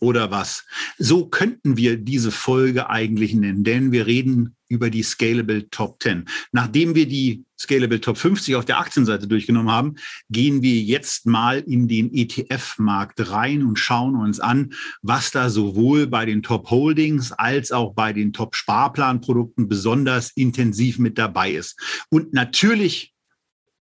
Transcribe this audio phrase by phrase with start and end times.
[0.00, 0.64] oder was?
[0.98, 6.26] So könnten wir diese Folge eigentlich nennen, denn wir reden über die Scalable Top 10.
[6.52, 9.94] Nachdem wir die Scalable Top 50 auf der Aktienseite durchgenommen haben,
[10.30, 16.06] gehen wir jetzt mal in den ETF-Markt rein und schauen uns an, was da sowohl
[16.06, 21.78] bei den Top Holdings als auch bei den Top Sparplanprodukten besonders intensiv mit dabei ist.
[22.10, 23.14] Und natürlich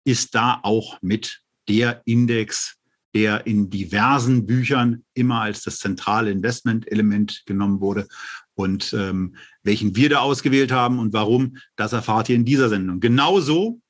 [0.04, 2.76] ist da auch mit der Index
[3.14, 8.08] der in diversen Büchern immer als das zentrale Investmentelement genommen wurde.
[8.54, 13.00] Und ähm, welchen wir da ausgewählt haben und warum, das erfahrt ihr in dieser Sendung.
[13.00, 13.80] Genauso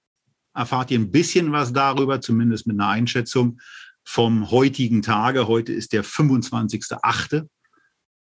[0.55, 3.61] erfahrt ihr ein bisschen was darüber, zumindest mit einer Einschätzung
[4.05, 5.49] vom heutigen Tage.
[5.49, 7.47] Heute ist der 25.8.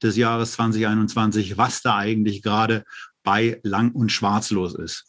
[0.01, 2.83] des Jahres 2021, was da eigentlich gerade
[3.23, 5.05] bei Lang und Schwarz los ist.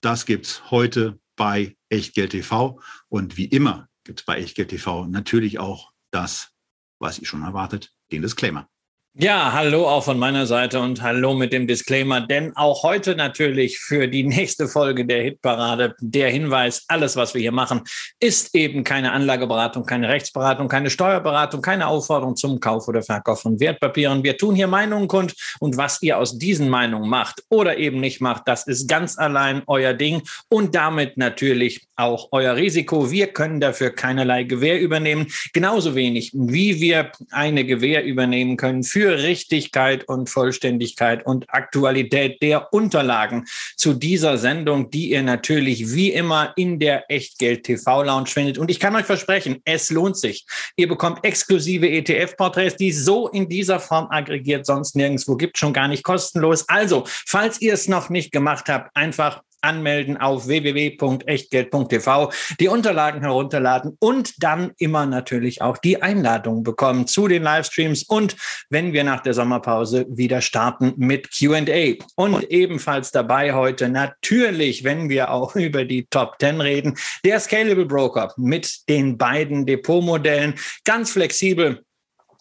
[0.00, 2.80] Das gibt's heute bei Echtgeld TV.
[3.08, 6.52] Und wie immer gibt es bei Echtgeld TV natürlich auch das,
[6.98, 8.69] was ihr schon erwartet, den Disclaimer.
[9.14, 13.80] Ja, hallo auch von meiner Seite und hallo mit dem Disclaimer, denn auch heute natürlich
[13.80, 17.80] für die nächste Folge der Hitparade der Hinweis, alles, was wir hier machen,
[18.20, 23.58] ist eben keine Anlageberatung, keine Rechtsberatung, keine Steuerberatung, keine Aufforderung zum Kauf oder Verkauf von
[23.58, 24.22] Wertpapieren.
[24.22, 28.20] Wir tun hier Meinungen kund und was ihr aus diesen Meinungen macht oder eben nicht
[28.20, 33.10] macht, das ist ganz allein euer Ding und damit natürlich auch euer Risiko.
[33.10, 38.99] Wir können dafür keinerlei Gewähr übernehmen, genauso wenig wie wir eine Gewähr übernehmen können für
[39.00, 46.12] für Richtigkeit und Vollständigkeit und Aktualität der Unterlagen zu dieser Sendung, die ihr natürlich wie
[46.12, 48.58] immer in der Echtgeld TV Lounge findet.
[48.58, 50.44] Und ich kann euch versprechen, es lohnt sich.
[50.76, 55.88] Ihr bekommt exklusive ETF-Porträts, die so in dieser Form aggregiert sonst nirgendwo gibt, schon gar
[55.88, 56.68] nicht kostenlos.
[56.68, 63.96] Also, falls ihr es noch nicht gemacht habt, einfach anmelden auf www.echtgeld.tv, die Unterlagen herunterladen
[63.98, 68.36] und dann immer natürlich auch die Einladung bekommen zu den Livestreams und
[68.68, 71.94] wenn wir nach der Sommerpause wieder starten mit Q&A.
[72.16, 77.86] Und ebenfalls dabei heute natürlich, wenn wir auch über die Top 10 reden, der Scalable
[77.86, 80.54] Broker mit den beiden Depotmodellen,
[80.84, 81.84] ganz flexibel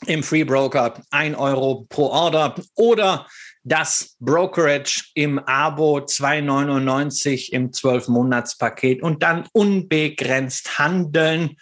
[0.06, 3.28] im Free Broker, ein Euro pro Order oder
[3.70, 11.56] das Brokerage im Abo 2,99 im 12-Monats-Paket und dann unbegrenzt handeln,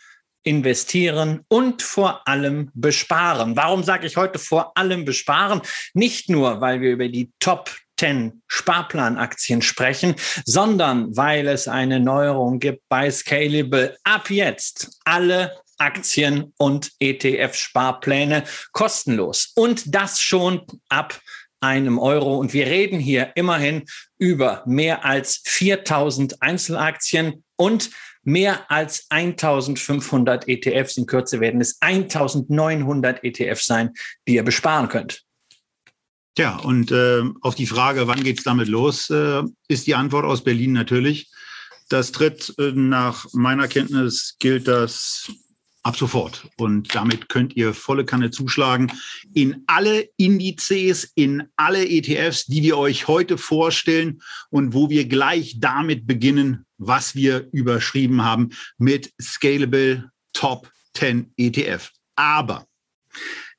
[0.44, 3.57] investieren und vor allem besparen.
[3.57, 5.62] Warum sage ich heute vor allem besparen?
[5.94, 12.59] Nicht nur, weil wir über die Top 10 Sparplanaktien sprechen, sondern weil es eine Neuerung
[12.59, 13.97] gibt bei Scalable.
[14.06, 19.51] Ab jetzt alle Aktien und ETF-Sparpläne kostenlos.
[19.56, 21.19] Und das schon ab
[21.59, 22.38] einem Euro.
[22.38, 23.84] Und wir reden hier immerhin
[24.18, 27.90] über mehr als 4000 Einzelaktien und
[28.23, 30.97] mehr als 1500 ETFs.
[30.97, 33.94] In Kürze werden es 1900 ETFs sein,
[34.28, 35.23] die ihr besparen könnt.
[36.38, 40.25] Ja, und äh, auf die Frage, wann geht es damit los, äh, ist die Antwort
[40.25, 41.31] aus Berlin natürlich.
[41.89, 45.31] Das tritt äh, nach meiner Kenntnis gilt das
[45.88, 46.50] Ab sofort.
[46.58, 48.92] Und damit könnt ihr volle Kanne zuschlagen
[49.34, 55.62] in alle Indizes, in alle ETFs, die wir euch heute vorstellen und wo wir gleich
[55.62, 61.92] damit beginnen, was wir überschrieben haben mit Scalable Top 10 ETF.
[62.18, 62.68] Aber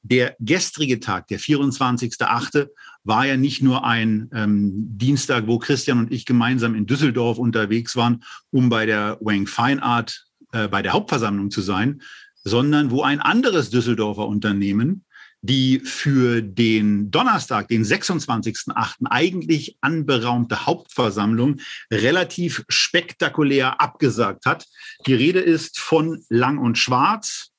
[0.02, 2.68] der gestrige Tag, der 24.8.,
[3.04, 7.96] war ja nicht nur ein ähm, Dienstag, wo Christian und ich gemeinsam in Düsseldorf unterwegs
[7.96, 12.02] waren, um bei der Wang Fine Art äh, bei der Hauptversammlung zu sein,
[12.44, 15.04] sondern wo ein anderes Düsseldorfer Unternehmen
[15.40, 19.06] die für den Donnerstag, den 26.8.
[19.08, 21.60] eigentlich anberaumte Hauptversammlung
[21.92, 24.66] relativ spektakulär abgesagt hat.
[25.06, 27.50] Die Rede ist von Lang und Schwarz.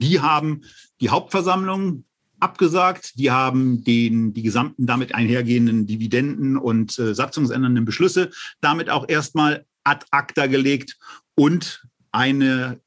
[0.00, 0.62] Die haben
[1.00, 2.04] die Hauptversammlung
[2.40, 3.18] abgesagt.
[3.18, 9.66] Die haben den, die gesamten damit einhergehenden Dividenden und äh, satzungsändernden Beschlüsse damit auch erstmal
[9.84, 10.96] ad acta gelegt
[11.34, 11.82] und
[12.16, 12.80] eine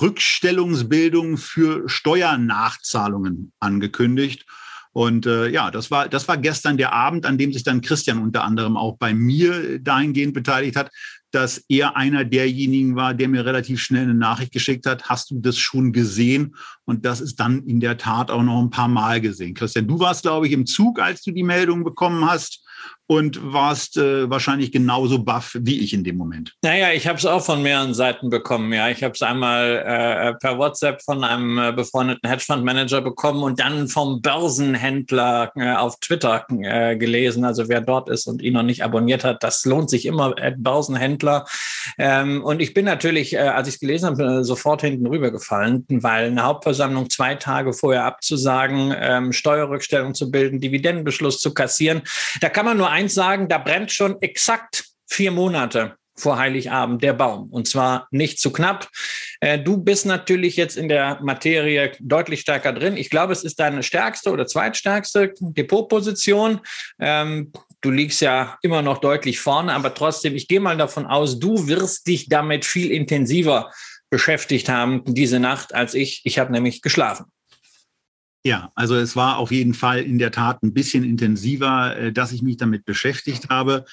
[0.00, 4.44] Rückstellungsbildung für Steuernachzahlungen angekündigt.
[4.92, 8.18] Und äh, ja, das war, das war gestern der Abend, an dem sich dann Christian
[8.18, 10.90] unter anderem auch bei mir dahingehend beteiligt hat,
[11.32, 15.40] dass er einer derjenigen war, der mir relativ schnell eine Nachricht geschickt hat, hast du
[15.40, 16.54] das schon gesehen?
[16.84, 19.54] Und das ist dann in der Tat auch noch ein paar Mal gesehen.
[19.54, 22.64] Christian, du warst, glaube ich, im Zug, als du die Meldung bekommen hast.
[23.06, 26.54] Und warst äh, wahrscheinlich genauso baff wie ich in dem Moment.
[26.62, 28.72] Naja, ich habe es auch von mehreren Seiten bekommen.
[28.72, 33.60] Ja, ich habe es einmal äh, per WhatsApp von einem äh, befreundeten Hedgefondsmanager bekommen und
[33.60, 37.44] dann vom Börsenhändler äh, auf Twitter äh, gelesen.
[37.44, 40.34] Also wer dort ist und ihn noch nicht abonniert hat, das lohnt sich immer.
[40.38, 41.44] Äh, Börsenhändler.
[41.98, 46.42] Ähm, und ich bin natürlich, als ich es gelesen habe, sofort hinten rübergefallen, weil eine
[46.42, 52.02] Hauptversammlung zwei Tage vorher abzusagen, ähm, Steuerrückstellung zu bilden, Dividendenbeschluss zu kassieren,
[52.40, 57.12] da kann man nur eins sagen, da brennt schon exakt vier Monate vor Heiligabend der
[57.12, 57.50] Baum.
[57.50, 58.88] Und zwar nicht zu knapp.
[59.40, 62.96] Äh, du bist natürlich jetzt in der Materie deutlich stärker drin.
[62.96, 66.60] Ich glaube, es ist deine stärkste oder zweitstärkste Depotposition.
[67.00, 71.40] Ähm, du liegst ja immer noch deutlich vorne, aber trotzdem, ich gehe mal davon aus,
[71.40, 73.70] du wirst dich damit viel intensiver
[74.08, 76.20] beschäftigt haben diese Nacht als ich.
[76.24, 77.26] Ich habe nämlich geschlafen.
[78.46, 82.30] Ja, also es war auf jeden Fall in der Tat ein bisschen intensiver, äh, dass
[82.30, 83.86] ich mich damit beschäftigt habe.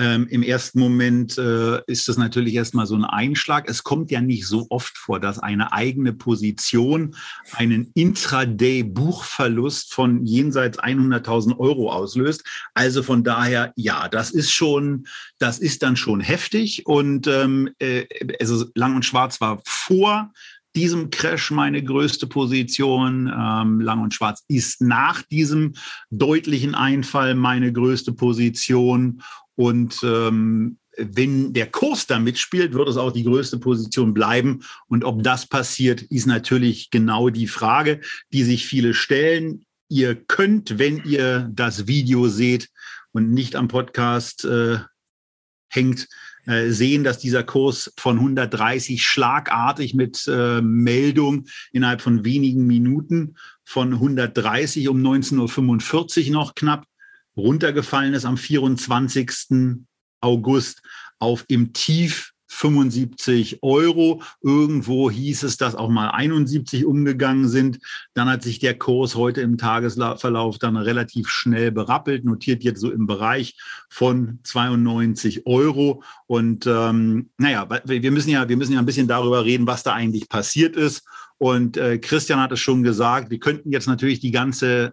[0.00, 3.68] Ähm, Im ersten Moment äh, ist das natürlich erstmal so ein Einschlag.
[3.68, 7.16] Es kommt ja nicht so oft vor, dass eine eigene Position
[7.52, 12.44] einen Intraday-Buchverlust von jenseits 100.000 Euro auslöst.
[12.72, 15.06] Also von daher, ja, das ist schon,
[15.38, 16.86] das ist dann schon heftig.
[16.86, 18.06] Und ähm, äh,
[18.40, 20.32] also Lang und Schwarz war vor
[20.76, 23.32] diesem Crash meine größte Position.
[23.34, 25.74] Ähm, Lang und Schwarz ist nach diesem
[26.10, 29.22] deutlichen Einfall meine größte Position.
[29.56, 34.64] Und ähm, wenn der Kurs da mitspielt, wird es auch die größte Position bleiben.
[34.88, 38.00] Und ob das passiert, ist natürlich genau die Frage,
[38.32, 39.64] die sich viele stellen.
[39.88, 42.68] Ihr könnt, wenn ihr das Video seht
[43.12, 44.78] und nicht am Podcast äh,
[45.68, 46.08] hängt,
[46.48, 53.36] äh, sehen, dass dieser Kurs von 130 schlagartig mit äh, Meldung innerhalb von wenigen Minuten
[53.64, 56.86] von 130 um 19.45 Uhr noch knapp
[57.36, 59.30] runtergefallen ist am 24.
[60.22, 60.80] August
[61.18, 64.22] auf im Tief 75 Euro.
[64.42, 67.78] Irgendwo hieß es, dass auch mal 71 umgegangen sind.
[68.14, 72.90] Dann hat sich der Kurs heute im Tagesverlauf dann relativ schnell berappelt, notiert jetzt so
[72.90, 73.56] im Bereich
[73.88, 76.02] von 92 Euro.
[76.26, 79.92] Und ähm, naja, wir müssen ja, wir müssen ja ein bisschen darüber reden, was da
[79.92, 81.04] eigentlich passiert ist.
[81.38, 84.92] Und äh, Christian hat es schon gesagt, wir könnten jetzt natürlich die ganze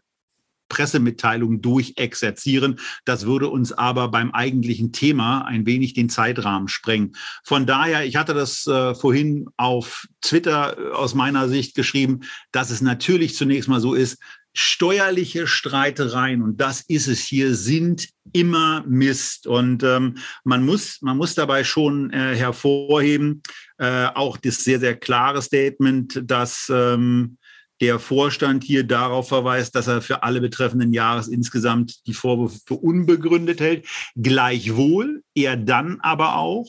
[0.69, 2.79] Pressemitteilung durchexerzieren.
[3.05, 7.15] Das würde uns aber beim eigentlichen Thema ein wenig den Zeitrahmen sprengen.
[7.43, 12.21] Von daher, ich hatte das äh, vorhin auf Twitter äh, aus meiner Sicht geschrieben,
[12.51, 14.17] dass es natürlich zunächst mal so ist,
[14.55, 19.47] steuerliche Streitereien, und das ist es hier, sind immer Mist.
[19.47, 23.43] Und ähm, man, muss, man muss dabei schon äh, hervorheben,
[23.77, 27.37] äh, auch das sehr, sehr klare Statement, dass ähm,
[27.81, 32.75] der Vorstand hier darauf verweist, dass er für alle betreffenden Jahres insgesamt die Vorwürfe für
[32.75, 33.85] unbegründet hält.
[34.15, 36.67] Gleichwohl er dann aber auch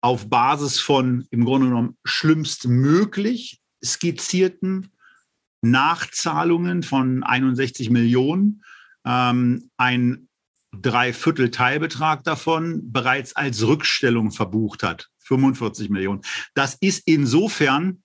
[0.00, 4.92] auf Basis von im Grunde genommen schlimmstmöglich skizzierten
[5.62, 8.62] Nachzahlungen von 61 Millionen
[9.04, 10.28] ähm, ein
[10.72, 15.08] Dreiviertel Teilbetrag davon bereits als Rückstellung verbucht hat.
[15.20, 16.20] 45 Millionen.
[16.54, 18.02] Das ist insofern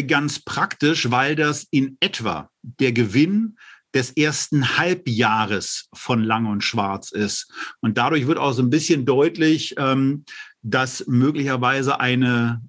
[0.00, 3.56] ganz praktisch, weil das in etwa der Gewinn
[3.94, 7.52] des ersten Halbjahres von Lang und Schwarz ist.
[7.80, 10.24] Und dadurch wird auch so ein bisschen deutlich, ähm,
[10.62, 12.62] dass möglicherweise eine,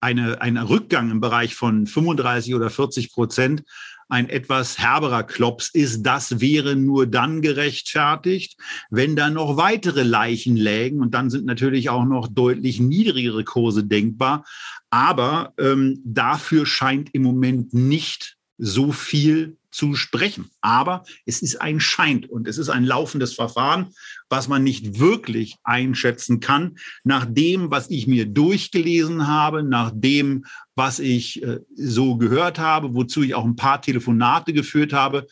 [0.00, 3.62] eine, ein Rückgang im Bereich von 35 oder 40 Prozent
[4.08, 6.02] ein etwas herberer Klops ist.
[6.02, 8.56] Das wäre nur dann gerechtfertigt,
[8.90, 11.00] wenn da noch weitere Leichen lägen.
[11.00, 14.44] Und dann sind natürlich auch noch deutlich niedrigere Kurse denkbar.
[14.90, 20.50] Aber ähm, dafür scheint im Moment nicht so viel zu sprechen.
[20.60, 23.94] Aber es ist ein Schein und es ist ein laufendes Verfahren,
[24.28, 26.78] was man nicht wirklich einschätzen kann.
[27.04, 32.94] Nach dem, was ich mir durchgelesen habe, nach dem, was ich äh, so gehört habe,
[32.94, 35.26] wozu ich auch ein paar Telefonate geführt habe,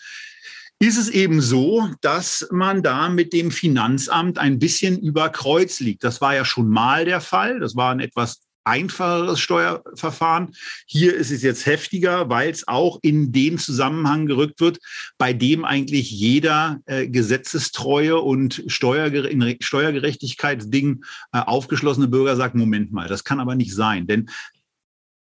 [0.79, 6.05] ist es eben so, dass man da mit dem Finanzamt ein bisschen über Kreuz liegt.
[6.05, 7.61] Das war ja schon mal der Fall.
[7.61, 10.55] Das war ein etwas einfacheres Steuerverfahren.
[10.87, 14.79] Hier ist es jetzt heftiger, weil es auch in den Zusammenhang gerückt wird,
[15.19, 22.93] bei dem eigentlich jeder äh, gesetzestreue und Steuerger in Steuergerechtigkeitsding äh, aufgeschlossene Bürger sagt, Moment
[22.93, 24.07] mal, das kann aber nicht sein.
[24.07, 24.29] Denn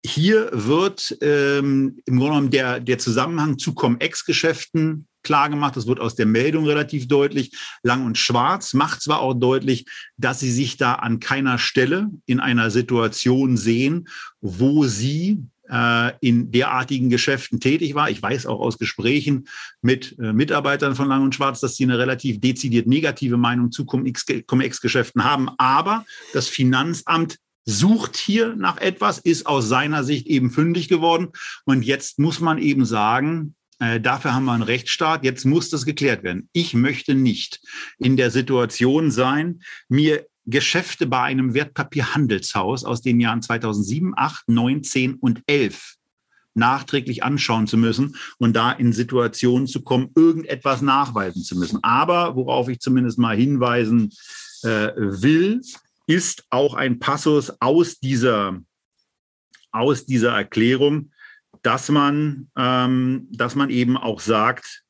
[0.03, 5.75] hier wird ähm, im Grunde genommen der, der Zusammenhang zu Com-Ex-Geschäften klar gemacht.
[5.75, 7.57] Das wird aus der Meldung relativ deutlich.
[7.83, 9.85] Lang und Schwarz macht zwar auch deutlich,
[10.17, 14.07] dass sie sich da an keiner Stelle in einer Situation sehen,
[14.41, 18.09] wo sie äh, in derartigen Geschäften tätig war.
[18.09, 19.47] Ich weiß auch aus Gesprächen
[19.81, 23.85] mit äh, Mitarbeitern von Lang und Schwarz, dass sie eine relativ dezidiert negative Meinung zu
[23.85, 25.49] Cum-Ex-Geschäften haben.
[25.57, 31.29] Aber das Finanzamt sucht hier nach etwas, ist aus seiner Sicht eben fündig geworden.
[31.65, 33.55] Und jetzt muss man eben sagen,
[34.01, 35.23] dafür haben wir einen Rechtsstaat.
[35.23, 36.49] Jetzt muss das geklärt werden.
[36.53, 37.61] Ich möchte nicht
[37.97, 44.83] in der Situation sein, mir Geschäfte bei einem Wertpapierhandelshaus aus den Jahren 2007, 8, 9,
[44.83, 45.95] 10 und 11
[46.53, 51.83] nachträglich anschauen zu müssen und da in Situationen zu kommen, irgendetwas nachweisen zu müssen.
[51.83, 54.11] Aber worauf ich zumindest mal hinweisen
[54.63, 55.61] äh, will,
[56.07, 58.59] ist auch ein Passus aus dieser,
[59.71, 61.11] aus dieser Erklärung,
[61.61, 64.83] dass man, ähm, dass man eben auch sagt,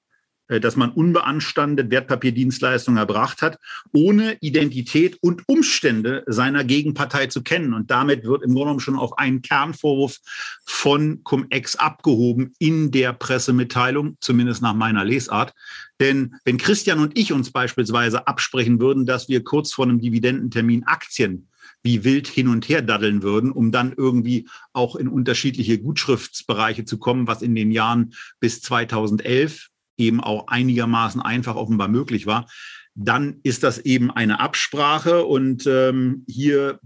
[0.52, 3.58] äh, dass man unbeanstandet Wertpapierdienstleistungen erbracht hat,
[3.94, 7.74] ohne Identität und Umstände seiner Gegenpartei zu kennen.
[7.74, 10.18] Und damit wird im Grunde genommen schon auf einen Kernvorwurf
[10.66, 15.54] von Cum-Ex abgehoben in der Pressemitteilung, zumindest nach meiner Lesart.
[16.02, 20.84] Denn wenn Christian und ich uns beispielsweise absprechen würden, dass wir kurz vor einem Dividendentermin
[20.84, 21.48] Aktien
[21.84, 26.98] wie wild hin und her daddeln würden, um dann irgendwie auch in unterschiedliche Gutschriftsbereiche zu
[26.98, 32.48] kommen, was in den Jahren bis 2011 eben auch einigermaßen einfach offenbar möglich war,
[32.96, 36.80] dann ist das eben eine Absprache und ähm, hier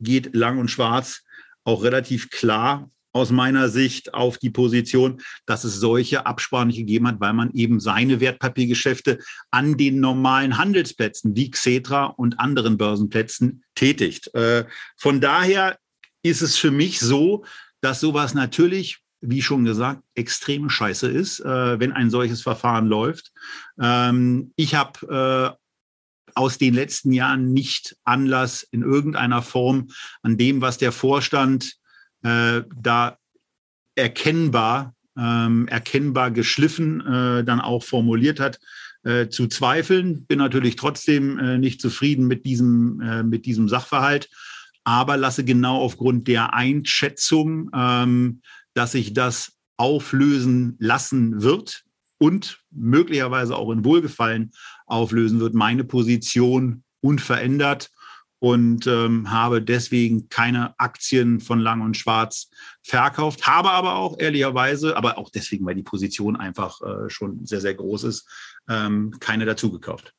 [0.00, 1.22] geht Lang und Schwarz
[1.64, 7.08] auch relativ klar aus meiner Sicht auf die Position, dass es solche Absprachen nicht gegeben
[7.08, 9.18] hat, weil man eben seine Wertpapiergeschäfte
[9.50, 14.34] an den normalen Handelsplätzen wie Xetra und anderen Börsenplätzen tätigt.
[14.34, 14.64] Äh,
[14.96, 15.78] von daher
[16.22, 17.44] ist es für mich so,
[17.80, 23.32] dass sowas natürlich wie schon gesagt, extrem scheiße ist, äh, wenn ein solches Verfahren läuft.
[23.80, 25.62] Ähm, ich habe äh,
[26.34, 29.88] aus den letzten Jahren nicht Anlass in irgendeiner Form
[30.22, 31.76] an dem, was der Vorstand
[32.22, 33.18] äh, da
[33.94, 38.58] erkennbar, ähm, erkennbar geschliffen äh, dann auch formuliert hat,
[39.04, 40.24] äh, zu zweifeln.
[40.26, 44.30] Bin natürlich trotzdem äh, nicht zufrieden mit diesem, äh, mit diesem Sachverhalt,
[44.84, 48.40] aber lasse genau aufgrund der Einschätzung ähm,
[48.74, 51.84] dass sich das auflösen lassen wird
[52.18, 54.52] und möglicherweise auch in Wohlgefallen
[54.86, 55.54] auflösen wird.
[55.54, 57.90] Meine Position unverändert
[58.42, 62.50] und ähm, habe deswegen keine Aktien von Lang und Schwarz
[62.82, 67.60] verkauft, habe aber auch ehrlicherweise, aber auch deswegen, weil die Position einfach äh, schon sehr,
[67.60, 68.28] sehr groß ist,
[68.68, 70.12] ähm, keine dazu gekauft.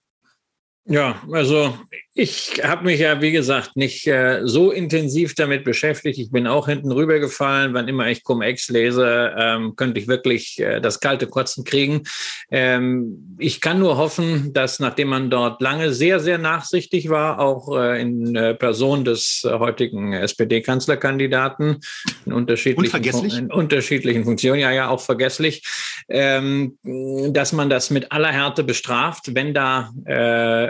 [0.85, 1.73] Ja, also
[2.15, 6.19] ich habe mich ja, wie gesagt, nicht äh, so intensiv damit beschäftigt.
[6.19, 7.73] Ich bin auch hinten rübergefallen.
[7.73, 12.03] Wann immer ich Cum-Ex lese, ähm, könnte ich wirklich äh, das kalte Kotzen kriegen.
[12.51, 17.75] Ähm, ich kann nur hoffen, dass nachdem man dort lange sehr, sehr nachsichtig war, auch
[17.75, 21.79] äh, in äh, Person des äh, heutigen SPD-Kanzlerkandidaten
[22.27, 25.63] in unterschiedlichen, in unterschiedlichen Funktionen, ja, ja, auch vergesslich,
[26.09, 29.89] ähm, dass man das mit aller Härte bestraft, wenn da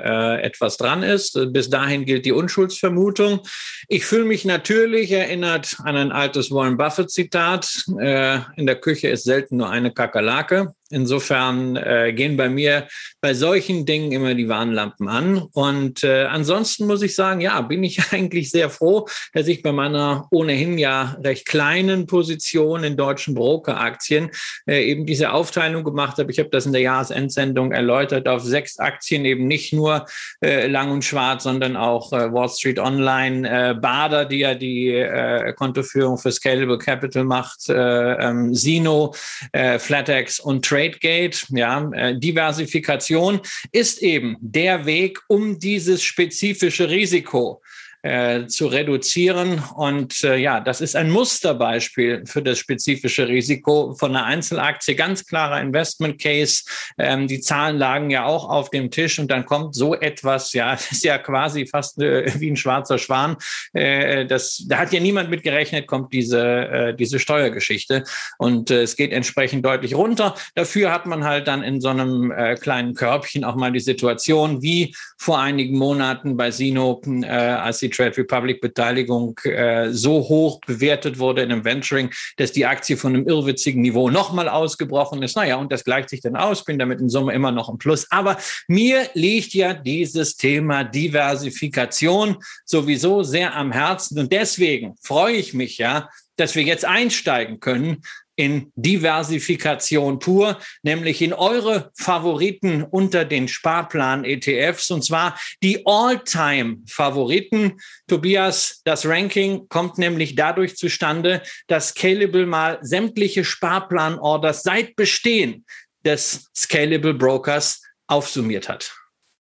[0.03, 1.39] äh, etwas dran ist.
[1.53, 3.41] Bis dahin gilt die Unschuldsvermutung.
[3.88, 7.86] Ich fühle mich natürlich erinnert an ein altes Warren Buffett-Zitat.
[8.00, 10.74] Äh, in der Küche ist selten nur eine Kakerlake.
[10.94, 12.88] Insofern äh, gehen bei mir
[13.20, 15.38] bei solchen Dingen immer die Warnlampen an.
[15.54, 19.72] Und äh, ansonsten muss ich sagen, ja, bin ich eigentlich sehr froh, dass ich bei
[19.72, 24.30] meiner ohnehin ja recht kleinen Position in deutschen Brokeraktien
[24.68, 26.32] äh, eben diese Aufteilung gemacht habe.
[26.32, 30.06] Ich habe das in der Jahresendsendung erläutert auf sechs Aktien, eben nicht nur
[30.42, 34.90] äh, lang und schwarz, sondern auch äh, Wall Street Online, äh, Bader, die ja die
[34.90, 39.14] äh, Kontoführung für Scalable Capital macht, äh, ähm, Sino,
[39.52, 46.90] äh, FlatEx und Trade TradeGate, ja, äh, Diversifikation ist eben der Weg, um dieses spezifische
[46.90, 47.62] Risiko
[48.03, 49.63] äh, zu reduzieren.
[49.75, 54.95] Und äh, ja, das ist ein Musterbeispiel für das spezifische Risiko von einer Einzelaktie.
[54.95, 56.63] Ganz klarer Investment Case.
[56.98, 60.72] Ähm, die Zahlen lagen ja auch auf dem Tisch und dann kommt so etwas, ja,
[60.72, 63.38] das ist ja quasi fast äh, wie ein schwarzer Schwan.
[63.72, 68.03] Äh, das, da hat ja niemand mit gerechnet, kommt diese, äh, diese Steuergeschichte.
[68.38, 70.36] Und äh, es geht entsprechend deutlich runter.
[70.55, 74.62] Dafür hat man halt dann in so einem äh, kleinen Körbchen auch mal die Situation
[74.62, 80.60] wie vor einigen Monaten bei Sino, äh, als die Trade Republic Beteiligung äh, so hoch
[80.66, 85.36] bewertet wurde in einem Venturing, dass die Aktie von einem irrwitzigen Niveau nochmal ausgebrochen ist.
[85.36, 88.10] Naja, und das gleicht sich dann aus, bin damit in Summe immer noch im Plus.
[88.12, 95.54] Aber mir liegt ja dieses Thema Diversifikation sowieso sehr am Herzen und deswegen freue ich
[95.54, 98.02] mich ja, dass wir jetzt einsteigen können
[98.36, 107.80] in Diversifikation pur, nämlich in eure Favoriten unter den Sparplan-ETFs und zwar die All-Time-Favoriten.
[108.08, 115.66] Tobias, das Ranking kommt nämlich dadurch zustande, dass Scalable mal sämtliche Sparplan-Orders seit Bestehen
[116.04, 118.94] des Scalable Brokers aufsummiert hat.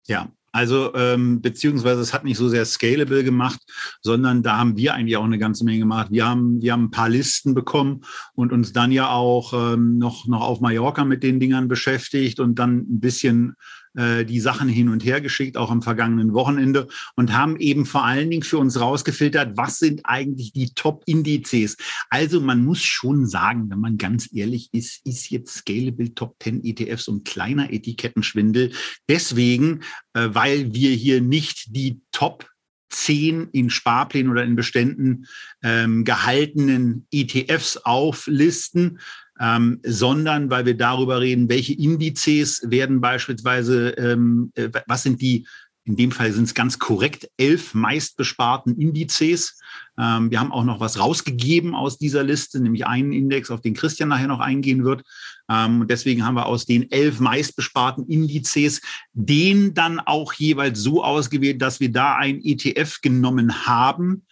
[0.07, 3.59] Ja, also ähm, beziehungsweise es hat nicht so sehr scalable gemacht,
[4.01, 6.07] sondern da haben wir eigentlich auch eine ganze Menge gemacht.
[6.11, 10.27] Wir haben, wir haben ein paar Listen bekommen und uns dann ja auch ähm, noch,
[10.27, 13.55] noch auf Mallorca mit den Dingern beschäftigt und dann ein bisschen
[13.95, 18.05] äh, die Sachen hin und her geschickt, auch am vergangenen Wochenende und haben eben vor
[18.05, 21.77] allen Dingen für uns rausgefiltert, was sind eigentlich die Top-Indizes.
[22.09, 26.63] Also man muss schon sagen, wenn man ganz ehrlich ist, ist jetzt Scalable Top 10
[26.63, 28.71] ETFs und kleiner Etikettenschwindel.
[29.09, 29.81] Deswegen,
[30.13, 32.47] äh, weil wir hier nicht die Top
[32.89, 35.25] zehn in Sparplänen oder in Beständen
[35.63, 38.99] ähm, gehaltenen ETFs auflisten,
[39.39, 45.45] ähm, sondern weil wir darüber reden, welche Indizes werden beispielsweise, ähm, äh, was sind die,
[45.87, 49.59] in dem Fall sind es ganz korrekt, elf meistbesparten Indizes.
[49.99, 53.75] Ähm, wir haben auch noch was rausgegeben aus dieser Liste, nämlich einen Index, auf den
[53.75, 55.03] Christian nachher noch eingehen wird.
[55.47, 58.81] Ähm, und deswegen haben wir aus den elf meistbesparten Indizes
[59.13, 64.23] den dann auch jeweils so ausgewählt, dass wir da ein ETF genommen haben,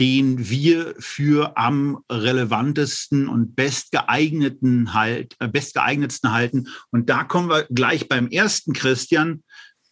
[0.00, 6.68] den wir für am relevantesten und bestgeeigneten halt, äh, bestgeeignetsten halten.
[6.90, 9.42] Und da kommen wir gleich beim ersten Christian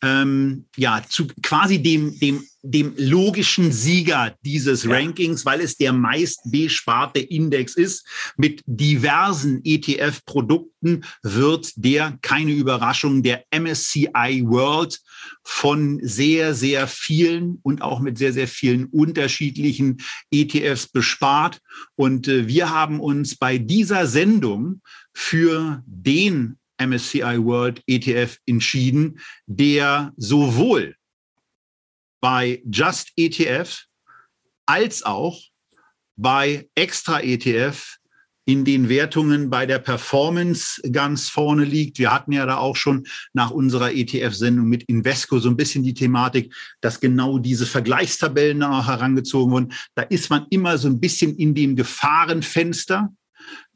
[0.02, 4.90] ähm, ja, zu quasi dem, dem, dem logischen Sieger dieses ja.
[4.90, 8.04] Rankings, weil es der meist besparte Index ist.
[8.36, 15.00] Mit diversen ETF-Produkten wird der, keine Überraschung, der MSCI World
[15.44, 19.98] von sehr, sehr vielen und auch mit sehr, sehr vielen unterschiedlichen
[20.32, 21.60] ETFs bespart.
[21.94, 24.82] Und äh, wir haben uns bei dieser Sendung
[25.14, 30.96] für den MSCI World ETF entschieden, der sowohl
[32.20, 33.84] bei Just ETF
[34.66, 35.40] als auch
[36.16, 37.98] bei Extra ETF
[38.44, 41.98] in den Wertungen bei der Performance ganz vorne liegt.
[41.98, 45.94] Wir hatten ja da auch schon nach unserer ETF-Sendung mit Invesco so ein bisschen die
[45.94, 49.72] Thematik, dass genau diese Vergleichstabellen auch herangezogen wurden.
[49.94, 53.12] Da ist man immer so ein bisschen in dem Gefahrenfenster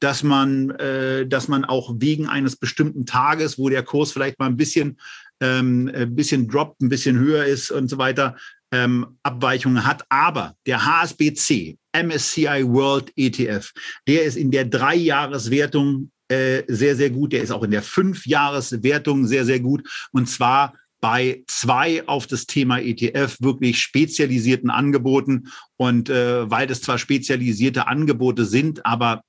[0.00, 4.46] dass man, äh, dass man auch wegen eines bestimmten Tages, wo der Kurs vielleicht mal
[4.46, 4.98] ein bisschen,
[5.40, 8.36] ähm, ein bisschen droppt, ein bisschen höher ist und so weiter,
[8.72, 10.04] ähm, Abweichungen hat.
[10.08, 13.72] Aber der HSBC, MSCI World ETF,
[14.06, 17.32] der ist in der Dreijahreswertung äh, sehr, sehr gut.
[17.32, 19.88] Der ist auch in der Fünfjahreswertung sehr, sehr gut.
[20.12, 25.48] Und zwar bei zwei auf das Thema ETF wirklich spezialisierten Angeboten.
[25.76, 29.22] Und äh, weil das zwar spezialisierte Angebote sind, aber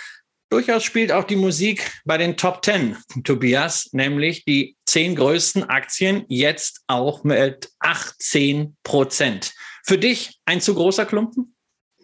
[0.53, 6.27] Durchaus spielt auch die Musik bei den Top 10, Tobias, nämlich die zehn größten Aktien
[6.29, 9.55] jetzt auch mit 18 Prozent.
[9.83, 11.55] Für dich ein zu großer Klumpen?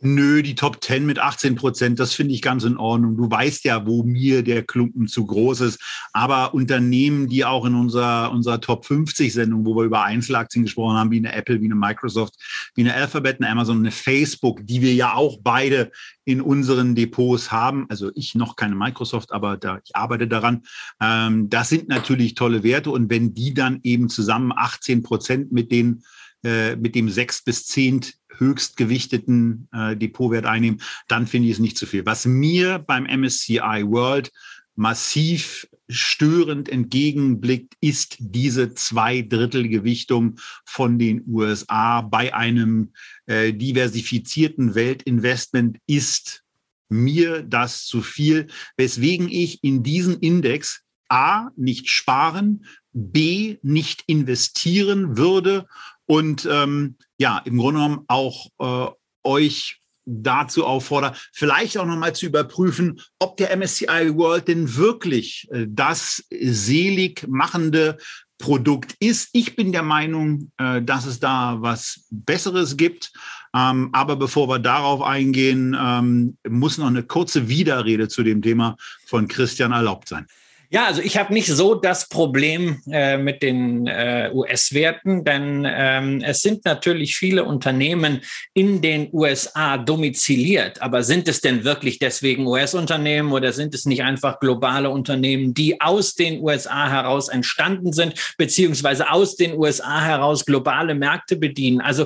[0.01, 3.17] Nö, die Top 10 mit 18 Prozent, das finde ich ganz in Ordnung.
[3.17, 5.81] Du weißt ja, wo mir der Klumpen zu groß ist.
[6.13, 10.97] Aber Unternehmen, die auch in unserer, unserer Top 50 Sendung, wo wir über Einzelaktien gesprochen
[10.97, 12.35] haben, wie eine Apple, wie eine Microsoft,
[12.77, 15.91] wie eine Alphabet, eine Amazon, eine Facebook, die wir ja auch beide
[16.25, 17.87] in unseren Depots haben.
[17.89, 20.63] Also ich noch keine Microsoft, aber da, ich arbeite daran.
[21.01, 22.91] Ähm, das sind natürlich tolle Werte.
[22.91, 26.05] Und wenn die dann eben zusammen 18 Prozent mit den
[26.45, 28.01] äh, mit dem sechs bis zehn
[28.39, 32.07] höchst gewichteten äh, Depotwert einnehmen, dann finde ich es nicht zu viel.
[32.07, 34.33] Was mir beim MSCI World
[34.75, 42.93] massiv störend entgegenblickt, ist diese Zweidrittelgewichtung von den USA bei einem
[43.27, 46.45] äh, diversifizierten Weltinvestment ist
[46.89, 48.47] mir das zu viel,
[48.77, 55.67] weswegen ich in diesen Index A nicht sparen, B nicht investieren würde
[56.09, 58.91] und ähm, ja, im Grunde genommen auch äh,
[59.25, 65.67] euch dazu auffordere, vielleicht auch nochmal zu überprüfen, ob der MSCI World denn wirklich äh,
[65.69, 67.99] das selig machende
[68.39, 69.29] Produkt ist.
[69.33, 73.13] Ich bin der Meinung, äh, dass es da was Besseres gibt.
[73.55, 78.77] Ähm, aber bevor wir darauf eingehen, ähm, muss noch eine kurze Widerrede zu dem Thema
[79.07, 80.27] von Christian erlaubt sein.
[80.71, 86.21] Ja, also ich habe nicht so das Problem äh, mit den äh, US-Werten, denn ähm,
[86.23, 88.21] es sind natürlich viele Unternehmen
[88.53, 90.83] in den USA domiziliert.
[90.83, 95.81] Aber sind es denn wirklich deswegen US-Unternehmen oder sind es nicht einfach globale Unternehmen, die
[95.81, 101.81] aus den USA heraus entstanden sind, beziehungsweise aus den USA heraus globale Märkte bedienen?
[101.81, 102.05] Also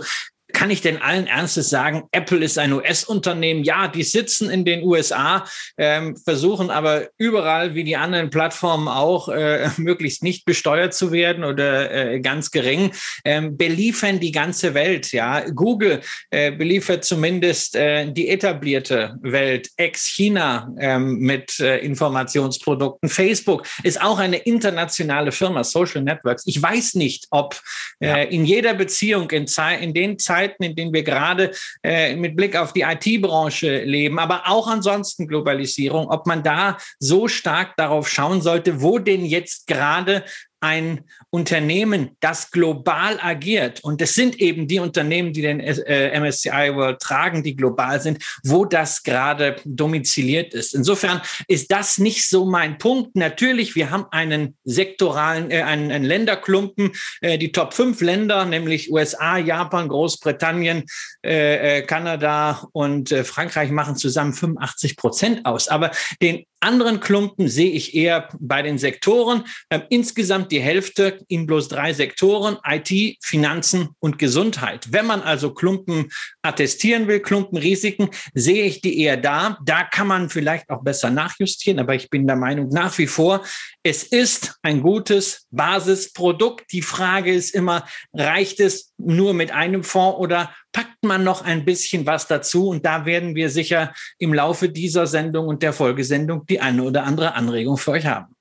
[0.52, 3.64] kann ich denn allen Ernstes sagen, Apple ist ein US-Unternehmen?
[3.64, 5.44] Ja, die sitzen in den USA,
[5.76, 11.44] ähm, versuchen aber überall, wie die anderen Plattformen auch, äh, möglichst nicht besteuert zu werden
[11.44, 12.92] oder äh, ganz gering,
[13.24, 15.12] ähm, beliefern die ganze Welt.
[15.12, 23.08] Ja, Google äh, beliefert zumindest äh, die etablierte Welt, ex-China ähm, mit äh, Informationsprodukten.
[23.08, 26.46] Facebook ist auch eine internationale Firma, Social Networks.
[26.46, 27.60] Ich weiß nicht, ob
[28.00, 28.16] äh, ja.
[28.16, 29.46] in jeder Beziehung in,
[29.80, 31.52] in den Zeiten Zeiten, in denen wir gerade
[31.82, 37.28] äh, mit Blick auf die IT-Branche leben, aber auch ansonsten Globalisierung, ob man da so
[37.28, 40.24] stark darauf schauen sollte, wo denn jetzt gerade
[40.62, 46.74] ein Unternehmen, das global agiert, und es sind eben die Unternehmen, die den äh, MSCI
[46.74, 50.74] World tragen, die global sind, wo das gerade domiziliert ist.
[50.74, 53.16] Insofern ist das nicht so mein Punkt.
[53.16, 58.92] Natürlich, wir haben einen sektoralen, äh, einen, einen Länderklumpen, äh, die Top 5 Länder, nämlich
[58.92, 60.84] USA, Japan, Großbritannien,
[61.24, 65.66] äh, äh Kanada und äh, Frankreich machen zusammen 85 Prozent aus.
[65.66, 69.44] Aber den anderen Klumpen sehe ich eher bei den Sektoren.
[69.70, 74.92] Ähm, insgesamt die Hälfte in bloß drei Sektoren, IT, Finanzen und Gesundheit.
[74.92, 76.10] Wenn man also Klumpen
[76.42, 79.58] attestieren will, Klumpenrisiken, sehe ich die eher da.
[79.64, 83.44] Da kann man vielleicht auch besser nachjustieren, aber ich bin der Meinung nach wie vor,
[83.82, 86.70] es ist ein gutes Basisprodukt.
[86.72, 91.64] Die Frage ist immer, reicht es nur mit einem Fonds oder packt man noch ein
[91.64, 92.68] bisschen was dazu?
[92.68, 97.04] Und da werden wir sicher im Laufe dieser Sendung und der Folgesendung die eine oder
[97.04, 98.34] andere Anregung für euch haben.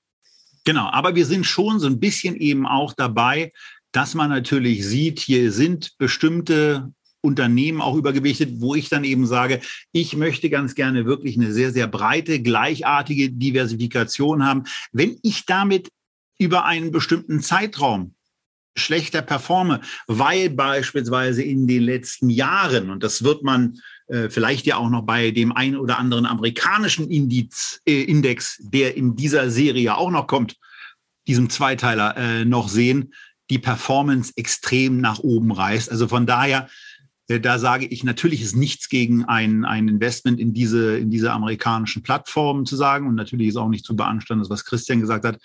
[0.63, 3.51] Genau, aber wir sind schon so ein bisschen eben auch dabei,
[3.91, 9.61] dass man natürlich sieht, hier sind bestimmte Unternehmen auch übergewichtet, wo ich dann eben sage,
[9.91, 14.63] ich möchte ganz gerne wirklich eine sehr, sehr breite, gleichartige Diversifikation haben.
[14.91, 15.89] Wenn ich damit
[16.39, 18.15] über einen bestimmten Zeitraum
[18.75, 24.77] schlechter performe, weil beispielsweise in den letzten Jahren, und das wird man äh, vielleicht ja
[24.77, 29.95] auch noch bei dem einen oder anderen amerikanischen Indiz, äh, Index, der in dieser Serie
[29.97, 30.57] auch noch kommt,
[31.27, 33.13] diesem Zweiteiler äh, noch sehen,
[33.49, 35.91] die Performance extrem nach oben reißt.
[35.91, 36.69] Also von daher
[37.39, 42.03] da sage ich, natürlich ist nichts gegen ein, ein Investment in diese, in diese amerikanischen
[42.03, 43.07] Plattformen zu sagen.
[43.07, 45.39] Und natürlich ist auch nicht zu beanstanden, was Christian gesagt hat.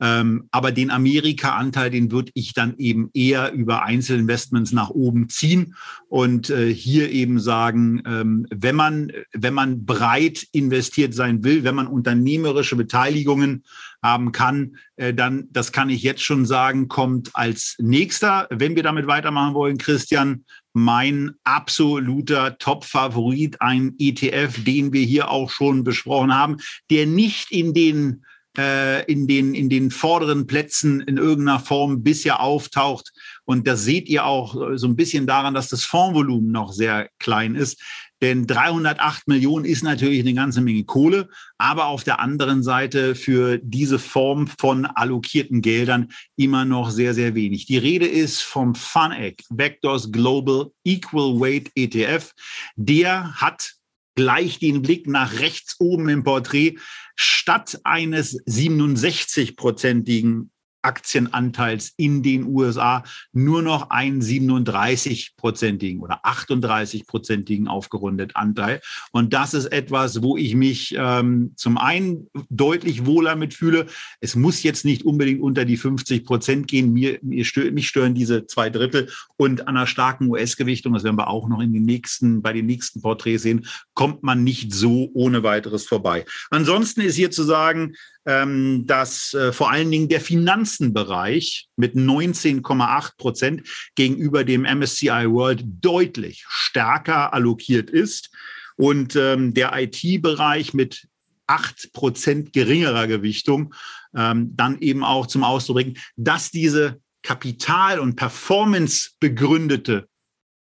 [0.00, 5.74] Ähm, aber den Amerika-Anteil, den würde ich dann eben eher über Einzelinvestments nach oben ziehen
[6.08, 11.74] und äh, hier eben sagen, ähm, wenn man, wenn man breit investiert sein will, wenn
[11.74, 13.64] man unternehmerische Beteiligungen
[14.02, 18.82] haben kann, äh, dann, das kann ich jetzt schon sagen, kommt als nächster, wenn wir
[18.82, 26.34] damit weitermachen wollen, Christian, mein absoluter Top-Favorit, ein ETF, den wir hier auch schon besprochen
[26.34, 26.58] haben,
[26.90, 28.24] der nicht in den
[28.58, 33.12] äh, in den in den vorderen Plätzen in irgendeiner Form bisher auftaucht.
[33.44, 37.54] Und das seht ihr auch so ein bisschen daran, dass das Fondsvolumen noch sehr klein
[37.54, 37.80] ist.
[38.22, 41.28] Denn 308 Millionen ist natürlich eine ganze Menge Kohle,
[41.58, 47.34] aber auf der anderen Seite für diese Form von allokierten Geldern immer noch sehr, sehr
[47.34, 47.66] wenig.
[47.66, 52.32] Die Rede ist vom FUNEC, Vectors Global Equal Weight ETF.
[52.76, 53.74] Der hat
[54.14, 56.76] gleich den Blick nach rechts oben im Porträt
[57.14, 60.50] statt eines 67-prozentigen
[60.82, 68.80] Aktienanteils in den USA nur noch einen 37-prozentigen oder 38-prozentigen aufgerundet Anteil.
[69.12, 73.86] Und das ist etwas, wo ich mich ähm, zum einen deutlich wohler mitfühle.
[74.20, 76.92] Es muss jetzt nicht unbedingt unter die 50 Prozent gehen.
[76.92, 81.18] Mir, mir stö mich stören diese zwei Drittel und an einer starken US-Gewichtung, das werden
[81.18, 85.10] wir auch noch in den nächsten, bei den nächsten Porträts sehen, kommt man nicht so
[85.14, 86.24] ohne weiteres vorbei.
[86.50, 87.94] Ansonsten ist hier zu sagen,
[88.26, 95.64] ähm, dass äh, vor allen Dingen der Finanzenbereich mit 19,8 Prozent gegenüber dem MSCI World
[95.64, 98.30] deutlich stärker allokiert ist
[98.76, 101.08] und ähm, der IT-Bereich mit
[101.46, 103.74] 8 Prozent geringerer Gewichtung
[104.14, 110.08] ähm, dann eben auch zum Ausdruck bringen, dass diese Kapital- und Performance begründete